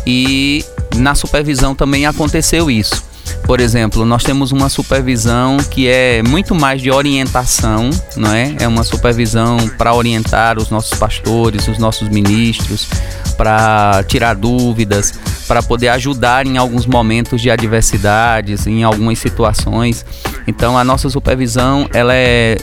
E 0.07 0.65
na 0.97 1.15
supervisão 1.15 1.75
também 1.75 2.07
aconteceu 2.07 2.71
isso. 2.71 3.11
Por 3.45 3.61
exemplo, 3.61 4.05
nós 4.05 4.23
temos 4.23 4.53
uma 4.53 4.69
supervisão 4.69 5.57
que 5.57 5.89
é 5.89 6.23
muito 6.23 6.55
mais 6.55 6.81
de 6.81 6.91
orientação, 6.91 7.91
não 8.17 8.33
é? 8.33 8.55
É 8.61 8.69
uma 8.69 8.85
supervisão 8.85 9.57
para 9.77 9.95
orientar 9.95 10.59
os 10.59 10.71
nossos 10.71 10.97
pastores, 10.99 11.67
os 11.67 11.79
nossos 11.79 12.09
ministros, 12.09 12.89
para 13.37 14.05
tirar 14.07 14.35
dúvidas, 14.35 15.15
para 15.49 15.63
poder 15.63 15.89
ajudar 15.89 16.47
em 16.47 16.59
alguns 16.59 16.87
momentos 16.87 17.41
de 17.41 17.51
adversidades, 17.51 18.67
em 18.67 18.85
algumas 18.85 19.19
situações. 19.19 20.05
Então, 20.47 20.79
a 20.79 20.85
nossa 20.85 21.09
supervisão, 21.09 21.89
ela 21.93 22.15
é 22.15 22.57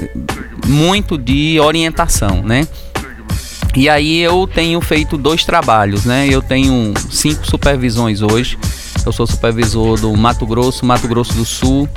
muito 0.66 1.18
de 1.18 1.60
orientação, 1.60 2.42
né? 2.44 2.68
E 3.78 3.88
aí 3.88 4.18
eu 4.18 4.48
tenho 4.48 4.82
feito 4.82 5.20
dois 5.20 5.46
trabalhos, 5.46 6.04
né? 6.04 6.28
Eu 6.28 6.42
tenho 6.42 6.96
cinco 7.12 7.46
supervisões 7.46 8.24
hoje. 8.24 8.58
Eu 9.06 9.12
sou 9.12 9.28
supervisor 9.28 10.00
do 10.00 10.18
Mato 10.18 10.48
Grosso, 10.48 10.84
Mato 10.84 11.08
Grosso 11.08 11.36
do 11.36 11.46
Sul, 11.46 11.88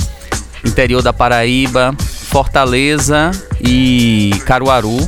interior 0.62 1.00
da 1.00 1.10
Paraíba, 1.10 1.94
Fortaleza 1.98 3.30
e 3.66 4.30
Caruaru. 4.44 4.98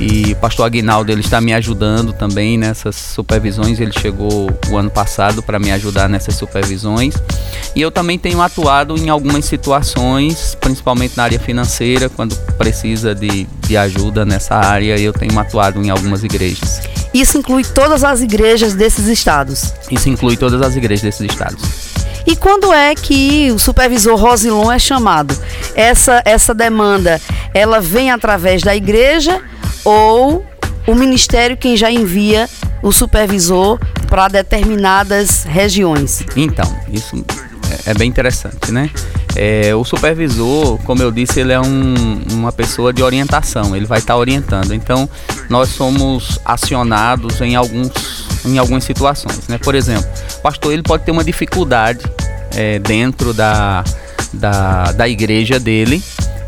E 0.00 0.32
o 0.32 0.36
pastor 0.36 0.66
Aguinaldo 0.66 1.12
ele 1.12 1.20
está 1.20 1.40
me 1.40 1.52
ajudando 1.52 2.12
também 2.12 2.58
nessas 2.58 2.96
supervisões. 2.96 3.78
Ele 3.78 3.92
chegou 3.92 4.50
o 4.70 4.76
ano 4.76 4.90
passado 4.90 5.42
para 5.42 5.58
me 5.58 5.70
ajudar 5.72 6.08
nessas 6.08 6.34
supervisões. 6.34 7.14
E 7.74 7.80
eu 7.80 7.90
também 7.90 8.18
tenho 8.18 8.40
atuado 8.40 8.96
em 8.96 9.08
algumas 9.08 9.44
situações, 9.44 10.56
principalmente 10.60 11.16
na 11.16 11.24
área 11.24 11.38
financeira, 11.38 12.08
quando 12.08 12.36
precisa 12.58 13.14
de, 13.14 13.46
de 13.66 13.76
ajuda 13.76 14.24
nessa 14.24 14.56
área. 14.56 14.98
Eu 14.98 15.12
tenho 15.12 15.38
atuado 15.38 15.82
em 15.82 15.90
algumas 15.90 16.24
igrejas. 16.24 16.80
Isso 17.14 17.38
inclui 17.38 17.62
todas 17.62 18.04
as 18.04 18.20
igrejas 18.22 18.74
desses 18.74 19.06
estados? 19.06 19.74
Isso 19.90 20.08
inclui 20.08 20.36
todas 20.36 20.62
as 20.62 20.76
igrejas 20.76 21.02
desses 21.02 21.30
estados. 21.30 21.92
E 22.26 22.36
quando 22.36 22.72
é 22.72 22.94
que 22.94 23.50
o 23.50 23.58
supervisor 23.58 24.16
Rosilon 24.16 24.70
é 24.70 24.78
chamado? 24.78 25.36
Essa, 25.74 26.22
essa 26.24 26.54
demanda, 26.54 27.20
ela 27.52 27.80
vem 27.80 28.10
através 28.10 28.62
da 28.62 28.74
igreja 28.74 29.42
ou 29.84 30.44
o 30.86 30.94
ministério 30.94 31.56
quem 31.56 31.76
já 31.76 31.90
envia 31.90 32.48
o 32.82 32.92
supervisor 32.92 33.78
para 34.08 34.28
determinadas 34.28 35.44
regiões? 35.44 36.24
Então, 36.36 36.64
isso 36.92 37.24
é 37.86 37.94
bem 37.94 38.08
interessante, 38.08 38.70
né? 38.70 38.90
É, 39.34 39.74
o 39.74 39.84
supervisor, 39.84 40.78
como 40.84 41.02
eu 41.02 41.10
disse, 41.10 41.40
ele 41.40 41.52
é 41.52 41.60
um, 41.60 42.20
uma 42.32 42.52
pessoa 42.52 42.92
de 42.92 43.02
orientação, 43.02 43.74
ele 43.74 43.86
vai 43.86 43.98
estar 43.98 44.14
tá 44.14 44.18
orientando. 44.18 44.74
Então, 44.74 45.08
nós 45.48 45.70
somos 45.70 46.38
acionados 46.44 47.40
em, 47.40 47.56
alguns, 47.56 47.90
em 48.44 48.58
algumas 48.58 48.84
situações. 48.84 49.48
Né? 49.48 49.56
Por 49.56 49.74
exemplo, 49.74 50.06
o 50.38 50.40
pastor 50.42 50.72
ele 50.72 50.82
pode 50.82 51.04
ter 51.04 51.12
uma 51.12 51.24
dificuldade 51.24 52.04
é, 52.54 52.78
dentro 52.78 53.32
da, 53.32 53.82
da, 54.34 54.92
da 54.92 55.08
igreja 55.08 55.58
dele 55.58 56.02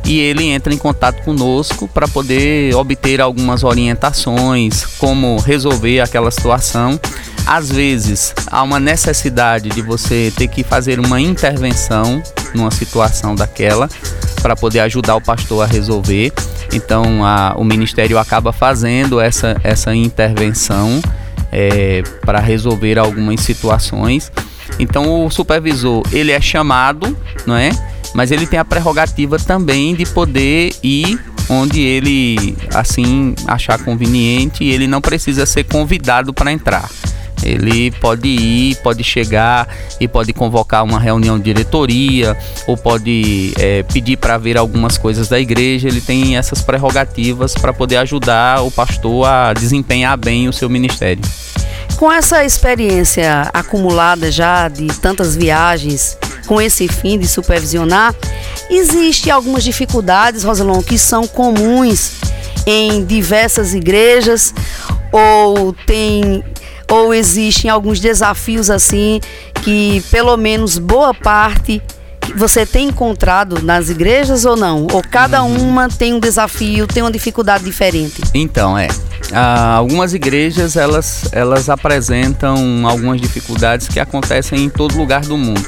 e 0.05 0.21
ele 0.21 0.45
entra 0.45 0.73
em 0.73 0.79
contato 0.79 1.23
conosco 1.23 1.89
para 1.89 2.07
poder 2.07 2.75
obter 2.75 3.21
algumas 3.21 3.65
orientações, 3.65 4.85
como 4.99 5.39
resolver 5.39 6.01
aquela 6.01 6.31
situação. 6.31 7.01
Às 7.47 7.71
vezes 7.71 8.35
há 8.47 8.63
uma 8.63 8.81
necessidade 8.81 9.71
de 9.71 9.83
você 9.83 10.33
ter 10.37 10.49
que 10.49 10.63
fazer 10.63 11.01
uma 11.01 11.21
intervenção 11.21 12.23
numa 12.55 12.71
situação 12.71 13.35
daquela 13.35 13.89
para 14.41 14.55
poder 14.55 14.81
ajudar 14.81 15.17
o 15.17 15.21
pastor 15.21 15.65
a 15.65 15.67
resolver. 15.67 16.33
Então 16.73 17.25
a, 17.25 17.55
o 17.57 17.65
ministério 17.65 18.19
acaba 18.19 18.53
fazendo 18.53 19.21
essa, 19.21 19.57
essa 19.63 19.95
intervenção 19.95 21.01
é, 21.51 22.03
para 22.25 22.41
resolver 22.41 22.99
algumas 22.99 23.41
situações. 23.41 24.31
Então 24.79 25.25
o 25.25 25.31
supervisor 25.31 26.03
ele 26.13 26.33
é 26.33 26.41
chamado, 26.41 27.17
não 27.47 27.57
é? 27.57 27.71
Mas 28.15 28.31
ele 28.31 28.47
tem 28.47 28.59
a 28.59 28.65
prerrogativa 28.65 29.39
também 29.39 29.95
de 29.95 30.07
poder 30.07 30.73
ir 30.83 31.21
onde 31.49 31.83
ele 31.83 32.57
assim 32.73 33.35
achar 33.47 33.79
conveniente 33.79 34.65
e 34.65 34.71
ele 34.71 34.87
não 34.87 35.01
precisa 35.01 35.45
ser 35.45 35.65
convidado 35.65 36.33
para 36.33 36.53
entrar. 36.53 36.89
Ele 37.43 37.91
pode 37.91 38.29
ir, 38.29 38.77
pode 38.77 39.05
chegar 39.05 39.69
e 40.01 40.09
pode 40.09 40.33
convocar 40.33 40.83
uma 40.83 40.99
reunião 40.99 41.37
de 41.37 41.45
diretoria 41.45 42.37
ou 42.67 42.77
pode 42.77 43.53
é, 43.59 43.83
pedir 43.83 44.17
para 44.17 44.39
ver 44.39 44.57
algumas 44.57 44.97
coisas 44.97 45.29
da 45.29 45.39
igreja. 45.39 45.89
Ele 45.89 46.01
tem 46.01 46.39
essas 46.39 46.63
prerrogativas 46.63 47.53
para 47.53 47.73
poder 47.73 47.97
ajudar 47.99 48.63
o 48.63 48.71
pastor 48.71 49.27
a 49.27 49.53
desempenhar 49.53 50.17
bem 50.17 50.49
o 50.49 50.53
seu 50.53 50.71
ministério. 50.71 51.23
Com 51.97 52.11
essa 52.11 52.45
experiência 52.45 53.51
acumulada 53.53 54.33
já 54.33 54.69
de 54.69 54.87
tantas 54.99 55.37
viagens, 55.37 56.17
com 56.47 56.61
esse 56.61 56.89
fim 56.89 57.19
de 57.19 57.27
supervisionar, 57.27 58.15
existem 58.71 59.33
algumas 59.33 59.65
dificuldades, 59.65 60.45
Rosalon, 60.45 60.83
que 60.83 60.99
são 60.99 61.27
comuns 61.27 62.13
em 62.67 63.05
diversas 63.05 63.75
igrejas 63.75 64.55
ou 65.13 65.73
tem 65.87 66.43
ou 66.91 67.15
existem 67.15 67.71
alguns 67.71 67.99
desafios 67.99 68.71
assim 68.71 69.21
que 69.63 70.03
pelo 70.11 70.37
menos 70.37 70.79
boa 70.79 71.15
parte 71.15 71.83
você 72.37 72.65
tem 72.65 72.89
encontrado 72.89 73.63
nas 73.63 73.89
igrejas 73.89 74.45
ou 74.45 74.57
não? 74.57 74.87
Ou 74.93 75.03
cada 75.03 75.43
uhum. 75.43 75.69
uma 75.69 75.89
tem 75.89 76.15
um 76.15 76.21
desafio, 76.21 76.87
tem 76.87 77.03
uma 77.03 77.13
dificuldade 77.13 77.65
diferente? 77.65 78.23
Então, 78.33 78.77
é. 78.77 78.89
Ah, 79.33 79.75
algumas 79.75 80.15
igrejas 80.15 80.77
elas, 80.77 81.29
elas 81.33 81.69
apresentam 81.69 82.87
algumas 82.87 83.21
dificuldades 83.21 83.89
que 83.89 84.01
acontecem 84.01 84.65
em 84.65 84.69
todo 84.69 84.97
lugar 84.97 85.23
do 85.23 85.37
mundo. 85.37 85.63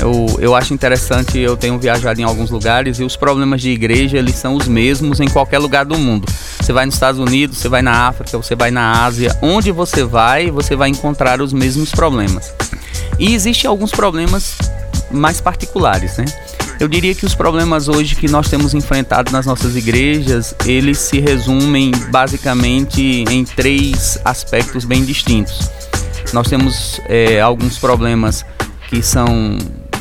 Eu, 0.00 0.26
eu 0.38 0.54
acho 0.54 0.74
interessante, 0.74 1.38
eu 1.38 1.56
tenho 1.56 1.78
viajado 1.78 2.20
em 2.20 2.24
alguns 2.24 2.50
lugares 2.50 2.98
e 2.98 3.04
os 3.04 3.16
problemas 3.16 3.62
de 3.62 3.70
igreja 3.70 4.18
eles 4.18 4.34
são 4.34 4.54
os 4.54 4.68
mesmos 4.68 5.20
em 5.20 5.28
qualquer 5.28 5.58
lugar 5.58 5.84
do 5.84 5.98
mundo. 5.98 6.26
Você 6.60 6.72
vai 6.72 6.84
nos 6.84 6.94
Estados 6.94 7.20
Unidos, 7.20 7.58
você 7.58 7.68
vai 7.68 7.82
na 7.82 8.08
África, 8.08 8.36
você 8.36 8.54
vai 8.54 8.70
na 8.70 9.04
Ásia, 9.04 9.36
onde 9.40 9.72
você 9.72 10.04
vai, 10.04 10.50
você 10.50 10.76
vai 10.76 10.88
encontrar 10.90 11.40
os 11.40 11.52
mesmos 11.52 11.90
problemas. 11.90 12.52
E 13.18 13.34
existem 13.34 13.68
alguns 13.68 13.90
problemas 13.90 14.58
mais 15.10 15.40
particulares, 15.40 16.16
né? 16.18 16.24
Eu 16.78 16.88
diria 16.88 17.14
que 17.14 17.24
os 17.24 17.34
problemas 17.34 17.88
hoje 17.88 18.14
que 18.14 18.28
nós 18.28 18.50
temos 18.50 18.74
enfrentado 18.74 19.32
nas 19.32 19.46
nossas 19.46 19.76
igrejas, 19.76 20.54
eles 20.66 20.98
se 20.98 21.20
resumem 21.20 21.90
basicamente 22.10 23.24
em 23.30 23.44
três 23.44 24.18
aspectos 24.24 24.84
bem 24.84 25.02
distintos. 25.02 25.70
Nós 26.34 26.48
temos 26.48 27.00
é, 27.06 27.40
alguns 27.40 27.78
problemas 27.78 28.44
que 28.90 29.02
são 29.02 29.56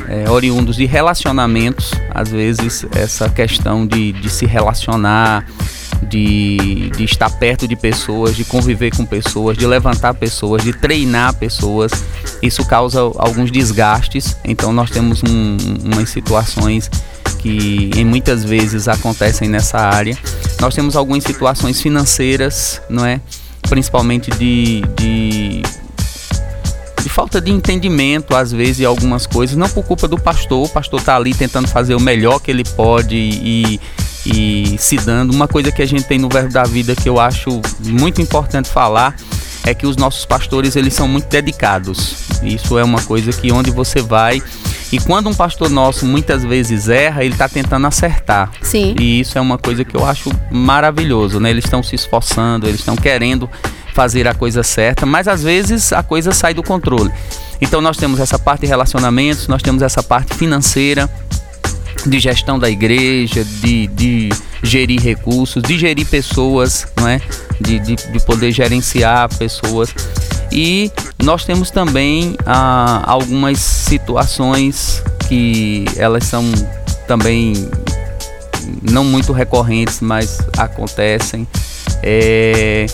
é, 0.10 0.30
oriundos 0.30 0.76
de 0.76 0.86
relacionamentos, 0.86 1.92
às 2.14 2.30
vezes 2.30 2.86
essa 2.96 3.30
questão 3.30 3.86
de, 3.86 4.12
de 4.14 4.30
se 4.30 4.46
relacionar, 4.46 5.46
de, 6.08 6.90
de 6.96 7.04
estar 7.04 7.30
perto 7.30 7.68
de 7.68 7.76
pessoas, 7.76 8.36
de 8.36 8.44
conviver 8.44 8.96
com 8.96 9.06
pessoas, 9.06 9.58
de 9.58 9.66
levantar 9.66 10.14
pessoas, 10.14 10.64
de 10.64 10.74
treinar 10.74 11.34
pessoas, 11.36 11.92
isso 12.42 12.66
causa 12.66 13.00
alguns 13.18 13.52
desgastes. 13.52 14.38
Então 14.44 14.72
nós 14.72 14.90
temos 14.90 15.24
um, 15.24 15.58
umas 15.84 16.10
situações 16.10 16.90
que 17.40 17.92
em 17.96 18.06
muitas 18.06 18.44
vezes 18.44 18.88
acontecem 18.88 19.50
nessa 19.50 19.78
área. 19.78 20.18
Nós 20.60 20.74
temos 20.74 20.96
algumas 20.96 21.24
situações 21.24 21.82
financeiras, 21.82 22.82
não 22.90 23.06
é? 23.06 23.20
Principalmente 23.70 24.32
de, 24.32 24.82
de 24.96 25.62
de 27.06 27.10
falta 27.10 27.40
de 27.40 27.52
entendimento, 27.52 28.36
às 28.36 28.52
vezes, 28.52 28.78
de 28.78 28.86
algumas 28.86 29.28
coisas, 29.28 29.56
não 29.56 29.70
por 29.70 29.86
culpa 29.86 30.08
do 30.08 30.18
pastor. 30.18 30.66
O 30.66 30.70
pastor 30.70 31.00
está 31.00 31.16
ali 31.16 31.36
tentando 31.36 31.68
fazer 31.68 31.94
o 31.94 32.00
melhor 32.00 32.40
que 32.40 32.50
ele 32.50 32.64
pode 32.64 33.16
e, 33.16 33.80
e 34.26 34.76
se 34.80 34.98
dando. 34.98 35.32
Uma 35.32 35.48
coisa 35.48 35.72
que 35.72 35.84
a 35.84 35.86
gente 35.86 36.06
tem 36.06 36.18
no 36.18 36.28
Verbo 36.28 36.52
da 36.52 36.64
Vida 36.64 36.96
que 36.96 37.08
eu 37.08 37.20
acho 37.20 37.62
muito 37.80 38.24
importante 38.24 38.68
falar 38.68 39.16
é 39.64 39.76
que 39.76 39.86
os 39.86 39.96
nossos 39.96 40.26
pastores 40.26 40.76
eles 40.76 40.96
são 40.96 41.08
muito 41.08 41.28
dedicados. 41.28 42.16
Isso 42.42 42.76
é 42.80 42.84
uma 42.84 43.02
coisa 43.04 43.32
que 43.32 43.52
onde 43.52 43.70
você 43.70 44.02
vai 44.02 44.42
e 44.92 45.00
quando 45.00 45.30
um 45.30 45.34
pastor 45.36 45.70
nosso 45.70 46.08
muitas 46.08 46.44
vezes 46.44 46.90
erra, 46.90 47.24
ele 47.24 47.36
está 47.36 47.48
tentando 47.48 47.86
acertar. 47.86 48.52
Sim. 48.64 48.96
E 49.00 49.20
isso 49.20 49.38
é 49.38 49.42
uma 49.42 49.60
coisa 49.60 49.86
que 49.86 49.96
eu 49.96 50.04
acho 50.04 50.32
maravilhoso, 50.50 51.40
né? 51.40 51.52
Eles 51.52 51.66
estão 51.66 51.84
se 51.84 51.94
esforçando, 51.94 52.68
eles 52.68 52.80
estão 52.80 52.96
querendo 52.96 53.48
fazer 53.96 54.28
a 54.28 54.34
coisa 54.34 54.62
certa, 54.62 55.06
mas 55.06 55.26
às 55.26 55.42
vezes 55.42 55.94
a 55.94 56.04
coisa 56.04 56.34
sai 56.34 56.54
do 56.54 56.62
controle. 56.62 57.10
Então 57.62 57.80
nós 57.80 57.96
temos 57.96 58.20
essa 58.20 58.38
parte 58.38 58.62
de 58.62 58.68
relacionamentos, 58.68 59.48
nós 59.48 59.62
temos 59.62 59.82
essa 59.82 60.04
parte 60.04 60.36
financeira, 60.36 61.10
de 62.06 62.20
gestão 62.20 62.60
da 62.60 62.70
igreja, 62.70 63.44
de, 63.44 63.88
de 63.88 64.30
gerir 64.62 65.02
recursos, 65.02 65.64
de 65.64 65.80
gerir 65.80 66.06
pessoas, 66.06 66.86
não 66.98 67.08
é? 67.08 67.22
de, 67.60 67.80
de, 67.80 67.96
de 67.96 68.20
poder 68.26 68.52
gerenciar 68.52 69.34
pessoas. 69.38 69.96
E 70.52 70.92
nós 71.24 71.46
temos 71.46 71.72
também 71.72 72.36
ah, 72.46 73.02
algumas 73.06 73.60
situações 73.60 75.02
que 75.28 75.86
elas 75.96 76.26
são 76.26 76.44
também 77.08 77.54
não 78.92 79.06
muito 79.06 79.32
recorrentes, 79.32 80.02
mas 80.02 80.38
acontecem. 80.58 81.48
É, 82.04 82.86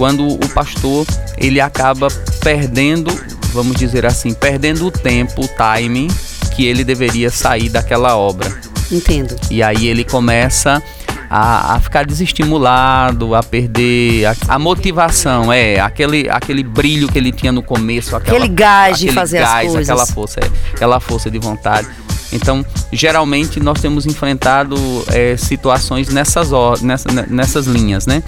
quando 0.00 0.26
o 0.26 0.48
pastor 0.54 1.06
ele 1.36 1.60
acaba 1.60 2.08
perdendo, 2.42 3.10
vamos 3.52 3.76
dizer 3.76 4.06
assim, 4.06 4.32
perdendo 4.32 4.86
o 4.86 4.90
tempo, 4.90 5.44
o 5.44 5.48
timing 5.48 6.08
que 6.56 6.64
ele 6.64 6.84
deveria 6.84 7.28
sair 7.30 7.68
daquela 7.68 8.16
obra. 8.16 8.50
Entendo. 8.90 9.36
E 9.50 9.62
aí 9.62 9.86
ele 9.86 10.02
começa 10.02 10.82
a, 11.28 11.74
a 11.74 11.80
ficar 11.80 12.06
desestimulado, 12.06 13.34
a 13.34 13.42
perder 13.42 14.24
a, 14.24 14.36
a, 14.48 14.58
motivação, 14.58 15.52
é, 15.52 15.78
aquele, 15.78 16.30
aquele 16.30 16.62
brilho 16.62 17.06
que 17.06 17.18
ele 17.18 17.30
tinha 17.30 17.52
no 17.52 17.62
começo, 17.62 18.16
aquela, 18.16 18.38
aquele 18.38 18.54
gás 18.54 18.98
de 18.98 19.12
fazer 19.12 19.40
gás, 19.40 19.66
as 19.66 19.72
coisas. 19.72 19.90
Aquela 19.90 20.06
força, 20.06 20.40
é, 20.40 20.50
aquela 20.72 20.98
força 20.98 21.30
de 21.30 21.38
vontade. 21.38 21.86
Então, 22.32 22.64
geralmente 22.90 23.60
nós 23.60 23.78
temos 23.82 24.06
enfrentado 24.06 24.76
é, 25.08 25.36
situações 25.36 26.08
nessas, 26.08 26.48
nessa, 26.80 27.08
nessas 27.28 27.66
linhas, 27.66 28.06
né? 28.06 28.22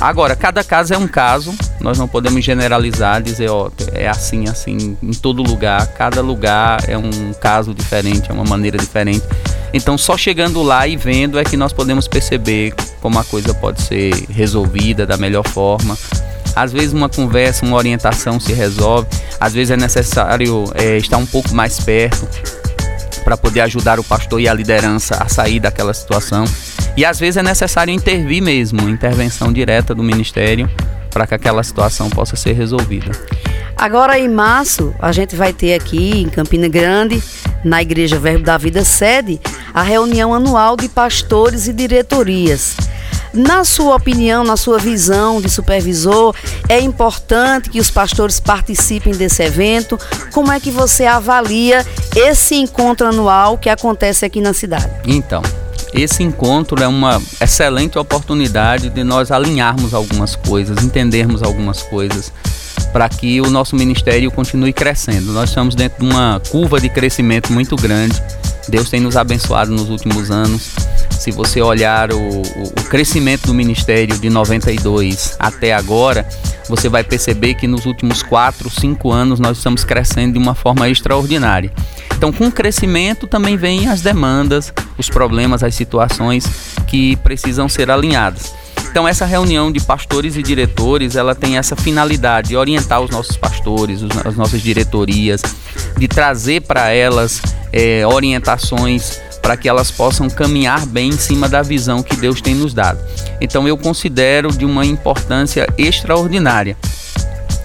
Agora, 0.00 0.36
cada 0.36 0.62
caso 0.62 0.94
é 0.94 0.98
um 0.98 1.08
caso, 1.08 1.54
nós 1.80 1.98
não 1.98 2.06
podemos 2.06 2.44
generalizar, 2.44 3.22
dizer, 3.22 3.50
ó, 3.50 3.70
é 3.92 4.08
assim, 4.08 4.48
assim, 4.48 4.96
em 5.02 5.12
todo 5.12 5.42
lugar. 5.42 5.86
Cada 5.88 6.20
lugar 6.20 6.88
é 6.88 6.96
um 6.96 7.32
caso 7.40 7.74
diferente, 7.74 8.30
é 8.30 8.32
uma 8.32 8.44
maneira 8.44 8.78
diferente. 8.78 9.24
Então, 9.72 9.98
só 9.98 10.16
chegando 10.16 10.62
lá 10.62 10.86
e 10.86 10.96
vendo 10.96 11.38
é 11.38 11.44
que 11.44 11.56
nós 11.56 11.72
podemos 11.72 12.06
perceber 12.06 12.74
como 13.00 13.18
a 13.18 13.24
coisa 13.24 13.52
pode 13.54 13.82
ser 13.82 14.12
resolvida 14.30 15.06
da 15.06 15.16
melhor 15.16 15.46
forma. 15.46 15.96
Às 16.54 16.72
vezes, 16.72 16.92
uma 16.92 17.08
conversa, 17.08 17.64
uma 17.64 17.76
orientação 17.76 18.40
se 18.40 18.52
resolve, 18.52 19.08
às 19.38 19.52
vezes 19.52 19.70
é 19.70 19.76
necessário 19.76 20.64
é, 20.74 20.96
estar 20.96 21.16
um 21.16 21.26
pouco 21.26 21.54
mais 21.54 21.78
perto 21.80 22.26
para 23.22 23.36
poder 23.36 23.60
ajudar 23.60 24.00
o 24.00 24.04
pastor 24.04 24.40
e 24.40 24.48
a 24.48 24.54
liderança 24.54 25.16
a 25.16 25.28
sair 25.28 25.60
daquela 25.60 25.92
situação. 25.92 26.44
E 26.96 27.04
às 27.04 27.18
vezes 27.18 27.36
é 27.36 27.42
necessário 27.42 27.92
intervir 27.92 28.42
mesmo, 28.42 28.88
intervenção 28.88 29.52
direta 29.52 29.94
do 29.94 30.02
ministério 30.02 30.68
para 31.10 31.26
que 31.26 31.34
aquela 31.34 31.62
situação 31.62 32.10
possa 32.10 32.36
ser 32.36 32.52
resolvida. 32.52 33.12
Agora 33.76 34.18
em 34.18 34.28
março, 34.28 34.92
a 34.98 35.12
gente 35.12 35.36
vai 35.36 35.52
ter 35.52 35.74
aqui 35.74 36.22
em 36.22 36.28
Campina 36.28 36.66
Grande, 36.66 37.22
na 37.64 37.80
Igreja 37.80 38.18
Verbo 38.18 38.44
da 38.44 38.58
Vida 38.58 38.84
sede, 38.84 39.40
a 39.72 39.82
reunião 39.82 40.34
anual 40.34 40.76
de 40.76 40.88
pastores 40.88 41.68
e 41.68 41.72
diretorias. 41.72 42.76
Na 43.32 43.64
sua 43.64 43.94
opinião, 43.94 44.42
na 44.42 44.56
sua 44.56 44.78
visão 44.78 45.40
de 45.40 45.48
supervisor, 45.48 46.34
é 46.68 46.80
importante 46.80 47.70
que 47.70 47.78
os 47.78 47.90
pastores 47.90 48.40
participem 48.40 49.12
desse 49.14 49.42
evento? 49.42 49.98
Como 50.32 50.50
é 50.50 50.58
que 50.58 50.70
você 50.70 51.04
avalia 51.04 51.86
esse 52.16 52.56
encontro 52.56 53.06
anual 53.06 53.58
que 53.58 53.68
acontece 53.68 54.24
aqui 54.24 54.40
na 54.40 54.52
cidade? 54.52 54.90
Então, 55.06 55.42
esse 55.92 56.22
encontro 56.22 56.82
é 56.82 56.86
uma 56.86 57.20
excelente 57.40 57.98
oportunidade 57.98 58.90
de 58.90 59.02
nós 59.04 59.30
alinharmos 59.30 59.94
algumas 59.94 60.36
coisas, 60.36 60.82
entendermos 60.82 61.42
algumas 61.42 61.82
coisas, 61.82 62.32
para 62.92 63.08
que 63.08 63.40
o 63.40 63.50
nosso 63.50 63.76
ministério 63.76 64.30
continue 64.30 64.72
crescendo. 64.72 65.32
Nós 65.32 65.50
estamos 65.50 65.74
dentro 65.74 66.04
de 66.04 66.12
uma 66.12 66.40
curva 66.50 66.80
de 66.80 66.88
crescimento 66.88 67.52
muito 67.52 67.76
grande. 67.76 68.20
Deus 68.68 68.90
tem 68.90 69.00
nos 69.00 69.16
abençoado 69.16 69.70
nos 69.70 69.88
últimos 69.88 70.30
anos. 70.30 70.70
Se 71.18 71.30
você 71.30 71.60
olhar 71.60 72.12
o, 72.12 72.42
o, 72.42 72.84
crescimento 72.88 73.46
do 73.46 73.54
ministério 73.54 74.16
de 74.18 74.30
92 74.30 75.36
até 75.38 75.74
agora, 75.74 76.26
você 76.68 76.88
vai 76.88 77.02
perceber 77.02 77.54
que 77.54 77.66
nos 77.66 77.86
últimos 77.86 78.22
4, 78.22 78.70
5 78.70 79.10
anos 79.10 79.40
nós 79.40 79.56
estamos 79.56 79.84
crescendo 79.84 80.34
de 80.34 80.38
uma 80.38 80.54
forma 80.54 80.88
extraordinária. 80.88 81.72
Então, 82.14 82.32
com 82.32 82.46
o 82.46 82.52
crescimento 82.52 83.26
também 83.26 83.56
vêm 83.56 83.88
as 83.88 84.00
demandas, 84.00 84.72
os 84.98 85.08
problemas, 85.08 85.62
as 85.62 85.74
situações 85.74 86.44
que 86.86 87.16
precisam 87.16 87.68
ser 87.68 87.90
alinhadas. 87.90 88.52
Então 88.90 89.06
essa 89.06 89.24
reunião 89.24 89.70
de 89.70 89.80
pastores 89.80 90.36
e 90.36 90.42
diretores, 90.42 91.14
ela 91.14 91.34
tem 91.34 91.56
essa 91.56 91.76
finalidade 91.76 92.48
de 92.48 92.56
orientar 92.56 93.00
os 93.00 93.10
nossos 93.10 93.36
pastores, 93.36 94.00
as 94.24 94.34
nossas 94.34 94.60
diretorias, 94.60 95.42
de 95.96 96.08
trazer 96.08 96.62
para 96.62 96.90
elas 96.90 97.40
é, 97.72 98.06
orientações 98.06 99.20
para 99.40 99.56
que 99.56 99.68
elas 99.68 99.90
possam 99.90 100.28
caminhar 100.28 100.84
bem 100.84 101.10
em 101.10 101.16
cima 101.16 101.48
da 101.48 101.62
visão 101.62 102.02
que 102.02 102.16
Deus 102.16 102.40
tem 102.40 102.54
nos 102.54 102.74
dado. 102.74 102.98
Então 103.40 103.66
eu 103.68 103.78
considero 103.78 104.50
de 104.50 104.64
uma 104.64 104.84
importância 104.84 105.66
extraordinária. 105.78 106.76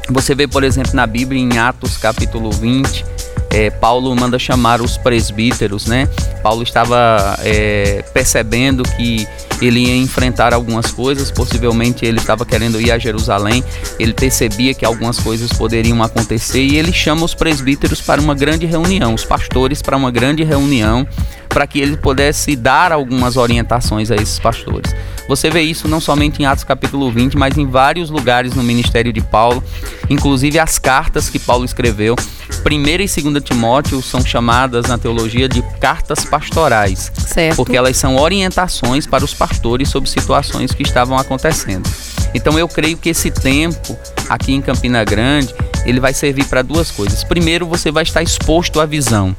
Você 0.10 0.36
vê, 0.36 0.48
por 0.48 0.64
exemplo, 0.64 0.94
na 0.94 1.08
Bíblia, 1.08 1.42
em 1.42 1.58
Atos 1.58 1.98
capítulo 1.98 2.52
20, 2.52 3.06
é, 3.54 3.70
Paulo 3.70 4.14
manda 4.16 4.40
chamar 4.40 4.82
os 4.82 4.98
presbíteros, 4.98 5.86
né? 5.86 6.10
Paulo 6.42 6.64
estava 6.64 7.38
é, 7.44 8.04
percebendo 8.12 8.84
que 8.84 9.28
ele 9.62 9.82
ia 9.82 9.96
enfrentar 9.96 10.54
algumas 10.54 10.92
coisas, 10.92 11.30
possivelmente 11.30 12.04
ele 12.04 12.18
estava 12.18 12.46
querendo 12.46 12.82
ir 12.82 12.92
a 12.92 12.98
Jerusalém, 12.98 13.64
ele 14.00 14.14
percebia 14.14 14.74
que 14.74 14.84
algumas 14.84 15.20
coisas 15.20 15.54
poderiam 15.54 16.02
acontecer 16.02 16.64
e 16.64 16.78
ele 16.78 16.92
chama 16.92 17.24
os 17.24 17.36
presbíteros 17.36 18.02
para 18.02 18.20
uma 18.20 18.34
grande 18.34 18.66
reunião, 18.66 19.14
os 19.14 19.24
pastores 19.24 19.82
para 19.82 19.96
uma 19.96 20.10
grande 20.10 20.44
reunião, 20.44 21.08
para 21.48 21.68
que 21.68 21.80
ele 21.80 21.96
pudesse 21.96 22.56
dar 22.56 22.92
algumas 22.92 23.38
orientações 23.38 24.10
a 24.10 24.16
esses 24.16 24.40
pastores. 24.40 24.94
Você 25.28 25.50
vê 25.50 25.62
isso 25.62 25.88
não 25.88 26.02
somente 26.02 26.42
em 26.42 26.46
Atos 26.46 26.64
capítulo 26.64 27.10
20, 27.12 27.38
mas 27.38 27.58
em 27.58 27.66
vários 27.66 28.10
lugares 28.10 28.54
no 28.54 28.64
ministério 28.64 29.14
de 29.14 29.22
Paulo, 29.22 29.64
inclusive 30.10 30.60
as 30.60 30.78
cartas 30.78 31.30
que 31.30 31.40
Paulo 31.40 31.64
escreveu. 31.64 32.16
Primeira 32.64 33.04
e 33.04 33.08
segunda 33.08 33.42
Timóteo 33.42 34.02
são 34.02 34.24
chamadas 34.24 34.86
na 34.88 34.98
teologia 34.98 35.48
de 35.48 35.62
cartas 35.80 36.26
pastorais, 36.26 37.12
certo. 37.16 37.56
porque 37.56 37.76
elas 37.76 37.98
são 37.98 38.18
orientações 38.18 39.06
para 39.06 39.24
os 39.24 39.34
pastores 39.34 39.90
sobre 39.90 40.10
situações 40.10 40.72
que 40.72 40.84
estavam 40.84 41.18
acontecendo. 41.18 41.90
Então 42.34 42.58
eu 42.58 42.68
creio 42.68 42.98
que 42.98 43.10
esse 43.10 43.32
tempo 43.32 43.98
aqui 44.30 44.54
em 44.54 44.62
Campina 44.62 45.04
Grande, 45.04 45.54
ele 45.86 46.00
vai 46.00 46.14
servir 46.14 46.46
para 46.46 46.62
duas 46.62 46.92
coisas. 46.92 47.24
Primeiro, 47.24 47.66
você 47.66 47.92
vai 47.92 48.04
estar 48.04 48.24
exposto 48.24 48.80
à 48.80 48.86
visão. 48.86 49.36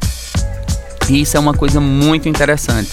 E 1.09 1.21
isso 1.21 1.37
é 1.37 1.41
uma 1.41 1.55
coisa 1.55 1.81
muito 1.81 2.29
interessante. 2.29 2.91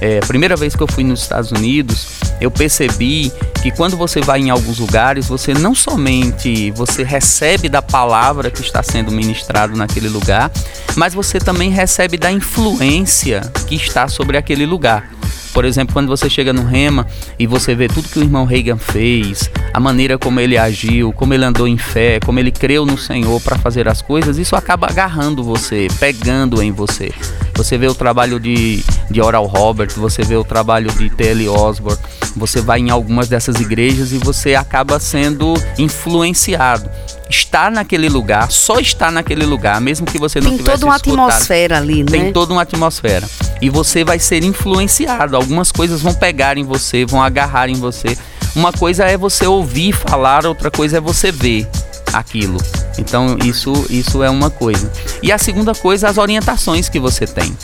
É, 0.00 0.20
primeira 0.20 0.56
vez 0.56 0.76
que 0.76 0.82
eu 0.82 0.86
fui 0.86 1.02
nos 1.02 1.22
Estados 1.22 1.50
Unidos, 1.50 2.20
eu 2.40 2.50
percebi 2.50 3.32
que 3.62 3.70
quando 3.70 3.96
você 3.96 4.20
vai 4.20 4.40
em 4.40 4.50
alguns 4.50 4.78
lugares, 4.78 5.26
você 5.26 5.52
não 5.52 5.74
somente 5.74 6.70
você 6.70 7.02
recebe 7.02 7.68
da 7.68 7.82
palavra 7.82 8.50
que 8.50 8.60
está 8.60 8.82
sendo 8.82 9.10
ministrado 9.10 9.76
naquele 9.76 10.08
lugar, 10.08 10.50
mas 10.96 11.14
você 11.14 11.38
também 11.40 11.70
recebe 11.70 12.16
da 12.16 12.30
influência 12.30 13.40
que 13.66 13.74
está 13.74 14.06
sobre 14.06 14.36
aquele 14.36 14.64
lugar. 14.64 15.10
Por 15.52 15.64
exemplo, 15.64 15.92
quando 15.92 16.08
você 16.08 16.30
chega 16.30 16.52
no 16.52 16.64
Rema 16.64 17.06
e 17.36 17.46
você 17.46 17.74
vê 17.74 17.88
tudo 17.88 18.08
que 18.08 18.18
o 18.18 18.22
irmão 18.22 18.44
Reagan 18.44 18.76
fez, 18.76 19.50
a 19.78 19.80
maneira 19.80 20.18
como 20.18 20.40
ele 20.40 20.58
agiu, 20.58 21.12
como 21.12 21.32
ele 21.32 21.44
andou 21.44 21.68
em 21.68 21.78
fé, 21.78 22.18
como 22.18 22.40
ele 22.40 22.50
creu 22.50 22.84
no 22.84 22.98
Senhor 22.98 23.40
para 23.40 23.56
fazer 23.56 23.86
as 23.86 24.02
coisas, 24.02 24.36
isso 24.36 24.56
acaba 24.56 24.88
agarrando 24.88 25.44
você, 25.44 25.86
pegando 26.00 26.60
em 26.60 26.72
você. 26.72 27.12
Você 27.54 27.78
vê 27.78 27.86
o 27.86 27.94
trabalho 27.94 28.40
de, 28.40 28.82
de 29.08 29.20
Oral 29.20 29.46
Roberts, 29.46 29.96
você 29.96 30.22
vê 30.22 30.34
o 30.34 30.42
trabalho 30.42 30.90
de 30.90 31.08
T.L. 31.08 31.48
Osborne, 31.48 31.96
você 32.36 32.60
vai 32.60 32.80
em 32.80 32.90
algumas 32.90 33.28
dessas 33.28 33.60
igrejas 33.60 34.10
e 34.10 34.18
você 34.18 34.56
acaba 34.56 34.98
sendo 34.98 35.54
influenciado 35.78 36.90
está 37.30 37.70
naquele 37.70 38.08
lugar, 38.08 38.50
só 38.50 38.80
está 38.80 39.10
naquele 39.10 39.44
lugar, 39.44 39.82
mesmo 39.82 40.06
que 40.06 40.18
você 40.18 40.40
não 40.40 40.48
Tem 40.48 40.56
tivesse 40.58 40.80
toda 40.80 40.86
uma 40.86 40.96
escutado. 40.96 41.28
atmosfera 41.28 41.76
ali, 41.76 42.02
né? 42.02 42.10
Tem 42.10 42.32
toda 42.32 42.54
uma 42.54 42.62
atmosfera. 42.62 43.28
E 43.60 43.68
você 43.68 44.02
vai 44.02 44.18
ser 44.18 44.42
influenciado. 44.42 45.36
Algumas 45.36 45.70
coisas 45.70 46.00
vão 46.00 46.14
pegar 46.14 46.56
em 46.56 46.64
você, 46.64 47.04
vão 47.04 47.22
agarrar 47.22 47.68
em 47.68 47.74
você. 47.74 48.16
Uma 48.58 48.72
coisa 48.72 49.04
é 49.04 49.16
você 49.16 49.46
ouvir 49.46 49.92
falar, 49.92 50.44
outra 50.44 50.68
coisa 50.68 50.96
é 50.96 51.00
você 51.00 51.30
ver 51.30 51.64
aquilo. 52.12 52.58
Então 52.98 53.38
isso, 53.44 53.86
isso 53.88 54.20
é 54.20 54.28
uma 54.28 54.50
coisa. 54.50 54.90
E 55.22 55.30
a 55.30 55.38
segunda 55.38 55.72
coisa, 55.76 56.08
as 56.08 56.18
orientações 56.18 56.88
que 56.88 56.98
você 56.98 57.24
tem. 57.24 57.56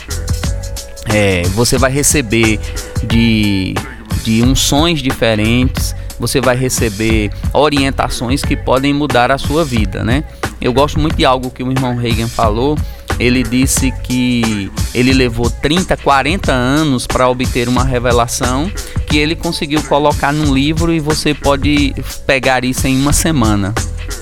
É, 1.06 1.42
você 1.48 1.76
vai 1.78 1.90
receber 1.90 2.60
de, 3.08 3.74
de 4.22 4.40
unções 4.44 5.02
diferentes, 5.02 5.96
você 6.16 6.40
vai 6.40 6.54
receber 6.54 7.32
orientações 7.52 8.44
que 8.44 8.56
podem 8.56 8.94
mudar 8.94 9.32
a 9.32 9.36
sua 9.36 9.64
vida, 9.64 10.04
né? 10.04 10.22
Eu 10.60 10.72
gosto 10.72 10.98
muito 10.98 11.16
de 11.16 11.24
algo 11.24 11.50
que 11.50 11.62
o 11.62 11.70
irmão 11.70 11.96
Reagan 11.96 12.28
falou. 12.28 12.76
Ele 13.18 13.42
disse 13.42 13.92
que 14.02 14.70
ele 14.92 15.12
levou 15.12 15.48
30, 15.48 15.96
40 15.96 16.52
anos 16.52 17.06
para 17.06 17.28
obter 17.28 17.68
uma 17.68 17.84
revelação 17.84 18.70
que 19.06 19.18
ele 19.18 19.36
conseguiu 19.36 19.82
colocar 19.84 20.32
num 20.32 20.52
livro 20.52 20.92
e 20.92 20.98
você 20.98 21.32
pode 21.32 21.94
pegar 22.26 22.64
isso 22.64 22.86
em 22.88 23.00
uma 23.00 23.12
semana, 23.12 23.72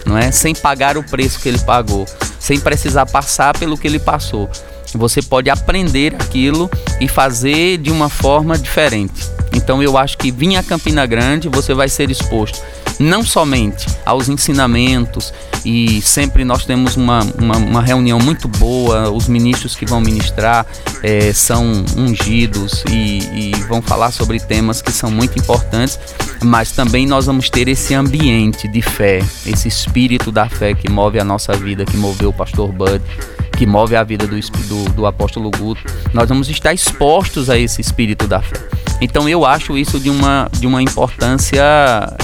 não 0.04 0.18
é? 0.18 0.30
Sem 0.30 0.54
pagar 0.54 0.98
o 0.98 1.02
preço 1.02 1.40
que 1.40 1.48
ele 1.48 1.58
pagou, 1.60 2.04
sem 2.38 2.60
precisar 2.60 3.06
passar 3.06 3.56
pelo 3.58 3.78
que 3.78 3.86
ele 3.86 3.98
passou. 3.98 4.50
Você 4.94 5.22
pode 5.22 5.48
aprender 5.48 6.14
aquilo 6.14 6.70
e 7.00 7.08
fazer 7.08 7.78
de 7.78 7.90
uma 7.90 8.10
forma 8.10 8.58
diferente. 8.58 9.30
Então 9.54 9.82
eu 9.82 9.96
acho 9.96 10.18
que 10.18 10.30
vir 10.30 10.56
a 10.56 10.62
Campina 10.62 11.06
Grande 11.06 11.48
você 11.48 11.72
vai 11.72 11.88
ser 11.88 12.10
exposto 12.10 12.60
não 12.98 13.24
somente 13.24 13.86
aos 14.04 14.28
ensinamentos 14.28 15.32
e 15.64 16.00
sempre 16.02 16.44
nós 16.44 16.64
temos 16.64 16.96
uma, 16.96 17.20
uma, 17.38 17.56
uma 17.56 17.82
reunião 17.82 18.18
muito 18.18 18.48
boa, 18.48 19.10
os 19.10 19.28
ministros 19.28 19.76
que 19.76 19.86
vão 19.86 20.00
ministrar 20.00 20.66
é, 21.02 21.32
são 21.32 21.84
ungidos 21.96 22.82
e, 22.90 23.50
e 23.50 23.52
vão 23.68 23.80
falar 23.80 24.10
sobre 24.10 24.40
temas 24.40 24.82
que 24.82 24.90
são 24.90 25.10
muito 25.10 25.38
importantes, 25.38 25.98
mas 26.42 26.72
também 26.72 27.06
nós 27.06 27.26
vamos 27.26 27.48
ter 27.48 27.68
esse 27.68 27.94
ambiente 27.94 28.66
de 28.66 28.82
fé, 28.82 29.20
esse 29.46 29.68
espírito 29.68 30.32
da 30.32 30.48
fé 30.48 30.74
que 30.74 30.90
move 30.90 31.18
a 31.18 31.24
nossa 31.24 31.52
vida, 31.52 31.84
que 31.84 31.96
moveu 31.96 32.30
o 32.30 32.32
pastor 32.32 32.72
Bud 32.72 33.02
que 33.56 33.66
move 33.66 33.94
a 33.94 34.02
vida 34.02 34.26
do, 34.26 34.40
do, 34.40 34.84
do 34.92 35.06
apóstolo 35.06 35.50
Guto, 35.50 35.82
nós 36.12 36.28
vamos 36.28 36.48
estar 36.48 36.72
expostos 36.72 37.48
a 37.48 37.56
esse 37.56 37.80
espírito 37.80 38.26
da 38.26 38.40
fé. 38.40 38.81
Então 39.00 39.28
eu 39.28 39.44
acho 39.44 39.76
isso 39.76 39.98
de 39.98 40.10
uma, 40.10 40.48
de 40.52 40.66
uma 40.66 40.82
importância 40.82 41.62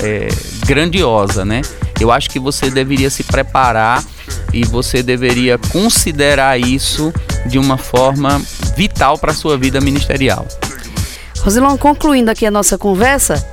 é, 0.03 0.29
grandiosa, 0.67 1.45
né? 1.45 1.63
Eu 2.01 2.13
acho 2.13 2.31
que 2.31 2.39
você 2.39 2.71
deveria 2.71 3.11
se 3.11 3.25
preparar 3.25 4.05
e 4.53 4.65
você 4.65 5.03
deveria 5.03 5.59
considerar 5.59 6.59
isso 6.59 7.13
de 7.47 7.59
uma 7.59 7.77
forma 7.77 8.41
vital 8.77 9.19
para 9.19 9.33
a 9.33 9.35
sua 9.35 9.59
vida 9.59 9.81
ministerial. 9.81 10.47
Rosilon, 11.41 11.77
concluindo 11.77 12.31
aqui 12.31 12.47
a 12.47 12.51
nossa 12.51 12.77
conversa, 12.77 13.45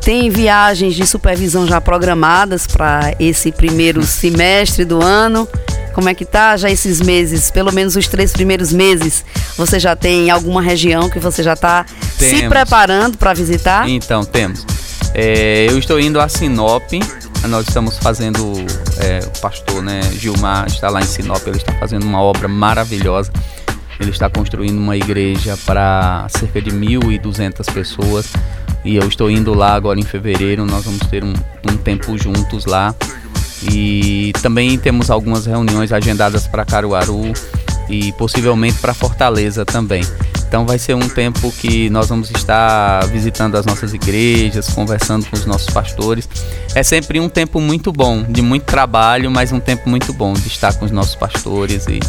tem 0.00 0.30
viagens 0.30 0.94
de 0.94 1.06
supervisão 1.06 1.66
já 1.66 1.80
programadas 1.80 2.66
para 2.66 3.14
esse 3.18 3.52
primeiro 3.52 4.02
semestre 4.06 4.84
do 4.84 5.02
ano? 5.02 5.48
Como 5.94 6.08
é 6.08 6.14
que 6.14 6.24
tá 6.24 6.56
já 6.56 6.70
esses 6.70 7.00
meses, 7.00 7.50
pelo 7.50 7.72
menos 7.72 7.96
os 7.96 8.06
três 8.06 8.32
primeiros 8.32 8.72
meses? 8.72 9.24
Você 9.58 9.80
já 9.80 9.96
tem 9.96 10.30
alguma 10.30 10.62
região 10.62 11.10
que 11.10 11.18
você 11.18 11.42
já 11.42 11.54
está 11.54 11.84
se 12.16 12.48
preparando 12.48 13.18
para 13.18 13.34
visitar? 13.34 13.88
Então, 13.88 14.24
temos. 14.24 14.64
É, 15.12 15.66
eu 15.68 15.76
estou 15.76 15.98
indo 15.98 16.20
a 16.20 16.28
Sinop. 16.28 16.88
Nós 17.48 17.66
estamos 17.66 17.98
fazendo. 17.98 18.54
É, 18.98 19.18
o 19.18 19.40
pastor 19.40 19.82
né, 19.82 20.00
Gilmar 20.12 20.68
está 20.68 20.88
lá 20.88 21.00
em 21.00 21.06
Sinop. 21.06 21.44
Ele 21.44 21.56
está 21.56 21.72
fazendo 21.72 22.04
uma 22.04 22.22
obra 22.22 22.46
maravilhosa. 22.46 23.32
Ele 23.98 24.10
está 24.10 24.30
construindo 24.30 24.78
uma 24.78 24.96
igreja 24.96 25.58
para 25.66 26.28
cerca 26.28 26.62
de 26.62 26.70
1.200 26.70 27.72
pessoas. 27.74 28.32
E 28.84 28.94
eu 28.94 29.08
estou 29.08 29.28
indo 29.28 29.52
lá 29.54 29.74
agora 29.74 29.98
em 29.98 30.04
fevereiro. 30.04 30.64
Nós 30.66 30.84
vamos 30.84 31.04
ter 31.08 31.24
um, 31.24 31.34
um 31.68 31.76
tempo 31.76 32.16
juntos 32.16 32.64
lá. 32.64 32.94
E 33.72 34.32
também 34.40 34.78
temos 34.78 35.10
algumas 35.10 35.46
reuniões 35.46 35.90
agendadas 35.90 36.46
para 36.46 36.64
Caruaru 36.64 37.32
e 37.88 38.12
possivelmente 38.12 38.78
para 38.78 38.94
Fortaleza 38.94 39.64
também. 39.64 40.02
Então 40.48 40.64
vai 40.64 40.78
ser 40.78 40.94
um 40.94 41.08
tempo 41.08 41.52
que 41.52 41.90
nós 41.90 42.08
vamos 42.08 42.30
estar 42.30 43.04
visitando 43.06 43.56
as 43.56 43.66
nossas 43.66 43.92
igrejas, 43.92 44.68
conversando 44.70 45.26
com 45.26 45.36
os 45.36 45.44
nossos 45.44 45.68
pastores. 45.68 46.26
É 46.74 46.82
sempre 46.82 47.20
um 47.20 47.28
tempo 47.28 47.60
muito 47.60 47.92
bom, 47.92 48.24
de 48.26 48.40
muito 48.40 48.64
trabalho, 48.64 49.30
mas 49.30 49.52
um 49.52 49.60
tempo 49.60 49.90
muito 49.90 50.10
bom 50.12 50.32
de 50.32 50.48
estar 50.48 50.72
com 50.74 50.86
os 50.86 50.90
nossos 50.90 51.14
pastores 51.14 51.86
e 51.86 52.00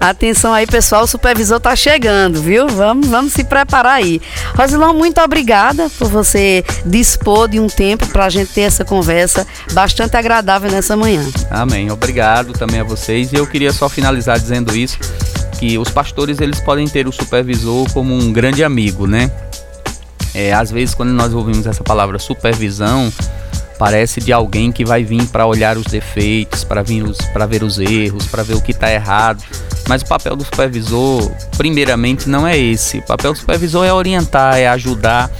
Atenção 0.00 0.52
aí, 0.52 0.66
pessoal, 0.66 1.04
o 1.04 1.06
supervisor 1.06 1.60
tá 1.60 1.76
chegando, 1.76 2.42
viu? 2.42 2.68
Vamos, 2.68 3.08
vamos 3.08 3.32
se 3.32 3.44
preparar 3.44 3.94
aí. 3.94 4.20
Rosilão, 4.56 4.92
muito 4.92 5.20
obrigada 5.20 5.88
por 5.90 6.08
você 6.08 6.64
dispor 6.84 7.48
de 7.48 7.60
um 7.60 7.68
tempo 7.68 8.06
para 8.08 8.26
a 8.26 8.28
gente 8.28 8.52
ter 8.52 8.62
essa 8.62 8.84
conversa 8.84 9.46
bastante 9.72 10.16
agradável 10.16 10.70
nessa 10.70 10.96
manhã. 10.96 11.24
Amém. 11.50 11.90
Obrigado 11.90 12.52
também 12.52 12.80
a 12.80 12.84
vocês. 12.84 13.32
E 13.32 13.36
eu 13.36 13.46
queria 13.46 13.72
só 13.72 13.88
finalizar 13.88 14.38
dizendo 14.40 14.76
isso, 14.76 14.98
que 15.62 15.78
os 15.78 15.90
pastores 15.90 16.40
eles 16.40 16.58
podem 16.58 16.88
ter 16.88 17.06
o 17.06 17.12
supervisor 17.12 17.88
como 17.92 18.12
um 18.12 18.32
grande 18.32 18.64
amigo, 18.64 19.06
né? 19.06 19.30
É, 20.34 20.52
às 20.52 20.72
vezes 20.72 20.92
quando 20.92 21.10
nós 21.10 21.32
ouvimos 21.32 21.68
essa 21.68 21.84
palavra 21.84 22.18
supervisão, 22.18 23.12
parece 23.78 24.20
de 24.20 24.32
alguém 24.32 24.72
que 24.72 24.84
vai 24.84 25.04
vir 25.04 25.24
para 25.28 25.46
olhar 25.46 25.78
os 25.78 25.84
defeitos, 25.84 26.64
para 26.64 26.82
vir 26.82 27.04
para 27.32 27.46
ver 27.46 27.62
os 27.62 27.78
erros, 27.78 28.26
para 28.26 28.42
ver 28.42 28.54
o 28.54 28.60
que 28.60 28.72
está 28.72 28.92
errado. 28.92 29.40
Mas 29.88 30.02
o 30.02 30.06
papel 30.06 30.34
do 30.34 30.44
supervisor, 30.44 31.30
primeiramente, 31.56 32.28
não 32.28 32.44
é 32.44 32.58
esse. 32.58 32.98
O 32.98 33.02
papel 33.02 33.32
do 33.32 33.38
supervisor 33.38 33.86
é 33.86 33.92
orientar, 33.92 34.58
é 34.58 34.66
ajudar. 34.66 35.30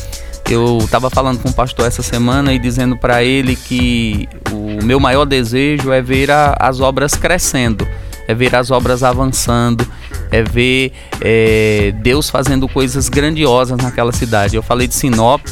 Eu 0.48 0.78
estava 0.78 1.10
falando 1.10 1.42
com 1.42 1.48
o 1.48 1.52
pastor 1.52 1.88
essa 1.88 2.02
semana 2.02 2.52
e 2.52 2.60
dizendo 2.60 2.96
para 2.96 3.24
ele 3.24 3.56
que 3.56 4.28
o 4.52 4.84
meu 4.84 5.00
maior 5.00 5.24
desejo 5.24 5.90
é 5.90 6.00
ver 6.00 6.30
a, 6.30 6.54
as 6.60 6.78
obras 6.78 7.14
crescendo, 7.14 7.88
é 8.28 8.34
ver 8.34 8.54
as 8.54 8.70
obras 8.70 9.02
avançando, 9.02 9.84
é 10.32 10.42
ver 10.42 10.92
é, 11.20 11.92
Deus 12.02 12.28
fazendo 12.30 12.68
coisas 12.68 13.08
grandiosas 13.08 13.76
naquela 13.76 14.12
cidade. 14.12 14.56
Eu 14.56 14.62
falei 14.62 14.88
de 14.88 14.94
Sinop 14.94 15.42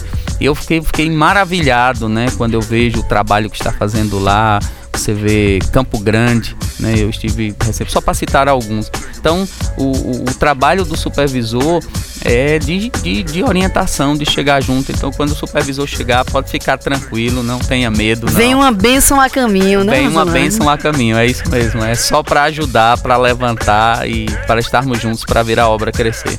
e 0.40 0.46
eu 0.46 0.54
fiquei, 0.54 0.82
fiquei 0.82 1.10
maravilhado, 1.10 2.08
né, 2.08 2.26
quando 2.36 2.54
eu 2.54 2.62
vejo 2.62 3.00
o 3.00 3.02
trabalho 3.02 3.50
que 3.50 3.56
está 3.56 3.70
fazendo 3.70 4.18
lá, 4.18 4.58
você 5.00 5.14
vê 5.14 5.58
Campo 5.72 5.98
Grande, 5.98 6.56
né? 6.78 6.94
Eu 6.96 7.10
estive 7.10 7.54
recente, 7.64 7.90
só 7.90 8.00
para 8.00 8.14
citar 8.14 8.48
alguns. 8.48 8.90
Então, 9.18 9.48
o, 9.76 9.84
o, 9.84 10.22
o, 10.22 10.34
trabalho 10.34 10.84
do 10.84 10.96
supervisor 10.96 11.82
é 12.24 12.58
de, 12.58 12.90
de, 12.90 13.22
de, 13.22 13.42
orientação, 13.42 14.16
de 14.16 14.24
chegar 14.24 14.62
junto. 14.62 14.92
Então, 14.92 15.10
quando 15.10 15.30
o 15.30 15.34
supervisor 15.34 15.86
chegar, 15.86 16.24
pode 16.24 16.50
ficar 16.50 16.78
tranquilo, 16.78 17.42
não 17.42 17.58
tenha 17.58 17.90
medo. 17.90 18.26
Não. 18.26 18.32
Vem 18.32 18.54
uma 18.54 18.70
bênção 18.70 19.20
a 19.20 19.28
caminho, 19.28 19.84
né? 19.84 19.94
Vem 19.94 20.08
uma 20.08 20.24
bênção 20.24 20.68
a 20.68 20.76
caminho, 20.76 21.16
é 21.16 21.26
isso 21.26 21.48
mesmo. 21.48 21.82
É 21.82 21.94
só 21.94 22.22
para 22.22 22.44
ajudar, 22.44 22.98
para 22.98 23.16
levantar 23.16 24.08
e 24.08 24.26
para 24.46 24.60
estarmos 24.60 25.00
juntos 25.00 25.24
para 25.24 25.42
ver 25.42 25.58
a 25.58 25.68
obra 25.68 25.90
crescer. 25.90 26.38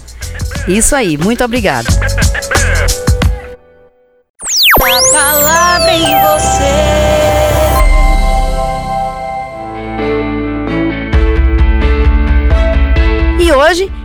Isso 0.68 0.96
aí, 0.96 1.18
muito 1.18 1.44
obrigado. 1.44 1.88
A 4.84 5.12
palavra 5.12 5.94
em 5.94 6.04
você. 6.04 7.01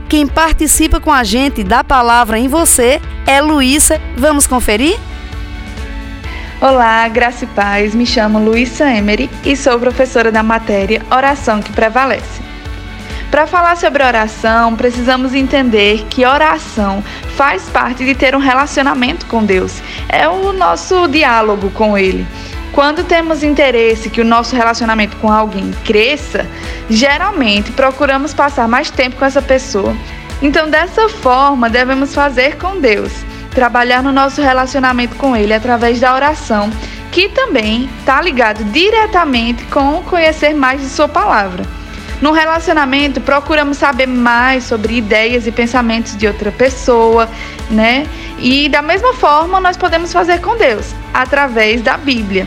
Quem 0.09 0.27
participa 0.27 1.01
com 1.01 1.13
a 1.13 1.25
gente 1.25 1.65
da 1.65 1.83
palavra 1.83 2.39
em 2.39 2.49
você 2.49 3.01
é 3.27 3.41
Luísa. 3.41 4.01
Vamos 4.17 4.47
conferir? 4.47 4.99
Olá, 6.61 7.07
graça 7.09 7.45
e 7.45 7.49
paz. 7.49 7.95
Me 7.95 8.07
chamo 8.07 8.39
Luísa 8.39 8.91
Emery 8.91 9.29
e 9.45 9.57
sou 9.57 9.79
professora 9.79 10.33
da 10.33 10.43
matéria 10.43 11.03
Oração 11.11 11.61
que 11.61 11.73
Prevalece. 11.73 12.47
Para 13.31 13.47
falar 13.47 13.77
sobre 13.77 14.03
oração, 14.03 14.77
precisamos 14.77 15.35
entender 15.35 16.07
que 16.09 16.25
oração 16.25 17.03
faz 17.37 17.65
parte 17.65 18.05
de 18.05 18.15
ter 18.15 18.35
um 18.35 18.39
relacionamento 18.39 19.27
com 19.27 19.45
Deus. 19.45 19.83
É 20.09 20.29
o 20.29 20.53
nosso 20.53 21.07
diálogo 21.09 21.71
com 21.71 21.99
Ele. 21.99 22.27
Quando 22.77 23.05
temos 23.05 23.43
interesse 23.43 24.11
que 24.11 24.21
o 24.21 24.25
nosso 24.25 24.55
relacionamento 24.55 25.17
com 25.17 25.33
alguém 25.33 25.71
cresça, 25.83 26.47
geralmente 26.91 27.73
procuramos 27.73 28.35
passar 28.35 28.69
mais 28.69 28.91
tempo 28.91 29.17
com 29.17 29.25
essa 29.25 29.41
pessoa. 29.41 29.97
Então, 30.43 30.69
dessa 30.69 31.09
forma, 31.09 31.71
devemos 31.71 32.15
fazer 32.15 32.59
com 32.59 32.79
Deus, 32.79 33.11
trabalhar 33.53 34.03
no 34.03 34.13
nosso 34.13 34.43
relacionamento 34.43 35.17
com 35.17 35.35
Ele 35.35 35.55
através 35.55 35.99
da 35.99 36.15
oração, 36.15 36.69
que 37.11 37.31
também 37.31 37.89
está 38.01 38.21
ligado 38.21 38.63
diretamente 38.65 39.65
com 39.65 40.03
conhecer 40.03 40.53
mais 40.53 40.83
de 40.83 40.89
Sua 40.91 41.09
palavra. 41.09 41.65
No 42.21 42.31
relacionamento, 42.31 43.23
procuramos 43.23 43.79
saber 43.79 44.07
mais 44.07 44.65
sobre 44.65 44.99
ideias 44.99 45.47
e 45.47 45.51
pensamentos 45.51 46.15
de 46.15 46.27
outra 46.27 46.53
pessoa, 46.53 47.27
né? 47.71 48.07
E 48.39 48.69
da 48.69 48.83
mesma 48.83 49.15
forma, 49.15 49.61
nós 49.61 49.79
podemos 49.79 50.13
fazer 50.13 50.43
com 50.43 50.59
Deus, 50.59 50.95
através 51.15 51.81
da 51.81 51.97
Bíblia. 51.97 52.47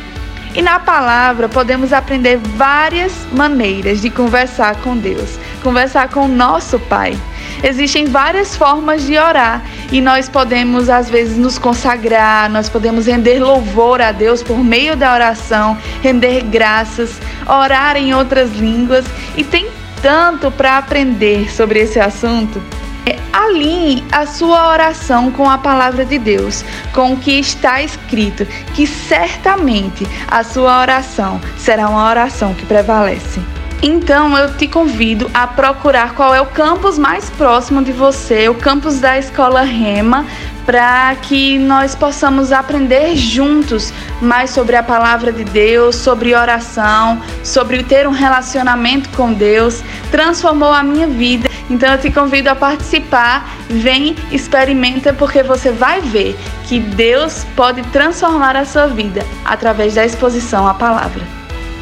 E 0.54 0.62
na 0.62 0.80
palavra 0.80 1.48
podemos 1.48 1.94
aprender 1.94 2.38
várias 2.38 3.14
maneiras 3.32 4.02
de 4.02 4.10
conversar 4.10 4.76
com 4.78 4.98
Deus, 4.98 5.38
conversar 5.62 6.10
com 6.10 6.26
o 6.26 6.28
nosso 6.28 6.80
Pai. 6.80 7.18
Existem 7.64 8.06
várias 8.06 8.56
formas 8.56 9.06
de 9.06 9.18
orar 9.18 9.62
e 9.92 10.02
nós 10.02 10.30
podemos, 10.30 10.90
às 10.90 11.10
vezes, 11.10 11.38
nos 11.38 11.58
consagrar, 11.60 12.50
nós 12.50 12.70
podemos 12.70 13.06
render 13.06 13.40
louvor 13.40 14.02
a 14.02 14.12
Deus 14.12 14.42
por 14.42 14.58
meio 14.64 14.96
da 14.96 15.14
oração, 15.14 15.78
render 16.02 16.42
graças, 16.44 17.20
orar 17.46 17.98
em 17.98 18.14
outras 18.14 18.52
línguas 18.54 19.06
e 19.36 19.44
tem 19.44 19.68
tanto 20.02 20.50
para 20.50 20.78
aprender 20.78 21.52
sobre 21.52 21.80
esse 21.82 22.00
assunto. 22.00 22.62
É, 23.06 23.18
alinhe 23.32 24.04
a 24.12 24.26
sua 24.26 24.70
oração 24.70 25.32
com 25.32 25.50
a 25.50 25.58
palavra 25.58 26.06
de 26.06 26.18
Deus, 26.18 26.64
com 26.94 27.14
o 27.14 27.18
que 27.18 27.40
está 27.40 27.82
escrito, 27.82 28.46
que 28.76 28.86
certamente 28.86 30.08
a 30.28 30.44
sua 30.44 30.82
oração 30.82 31.40
será 31.58 31.90
uma 31.90 32.10
oração 32.10 32.54
que 32.54 32.66
prevalece. 32.66 33.40
Então 33.82 34.38
eu 34.38 34.58
te 34.58 34.68
convido 34.68 35.32
a 35.34 35.48
procurar 35.48 36.14
qual 36.14 36.36
é 36.36 36.42
o 36.42 36.48
campus 36.48 36.98
mais 36.98 37.30
próximo 37.30 37.82
de 37.82 37.94
você, 37.94 38.50
o 38.50 38.56
campus 38.56 39.00
da 39.00 39.18
Escola 39.18 39.62
Rema, 39.62 40.26
para 40.66 41.16
que 41.16 41.58
nós 41.58 41.96
possamos 41.96 42.52
aprender 42.52 43.16
juntos 43.16 43.94
mais 44.22 44.50
sobre 44.50 44.76
a 44.76 44.84
palavra 44.84 45.32
de 45.32 45.46
Deus, 45.46 45.96
sobre 45.96 46.36
oração, 46.36 47.22
sobre 47.44 47.82
ter 47.84 48.06
um 48.06 48.12
relacionamento 48.12 49.10
com 49.18 49.32
Deus. 49.32 49.82
Transformou 50.12 50.74
a 50.74 50.84
minha 50.84 51.08
vida. 51.08 51.49
Então 51.70 51.92
eu 51.92 52.00
te 52.00 52.10
convido 52.10 52.50
a 52.50 52.56
participar. 52.56 53.48
Vem, 53.70 54.16
experimenta, 54.32 55.14
porque 55.14 55.44
você 55.44 55.72
vai 55.72 56.02
ver 56.02 56.38
que 56.68 56.80
Deus 56.80 57.46
pode 57.56 57.82
transformar 57.90 58.56
a 58.56 58.66
sua 58.66 58.88
vida 58.88 59.26
através 59.46 59.96
da 59.96 60.06
exposição 60.06 60.68
à 60.68 60.74
palavra. 60.74 61.22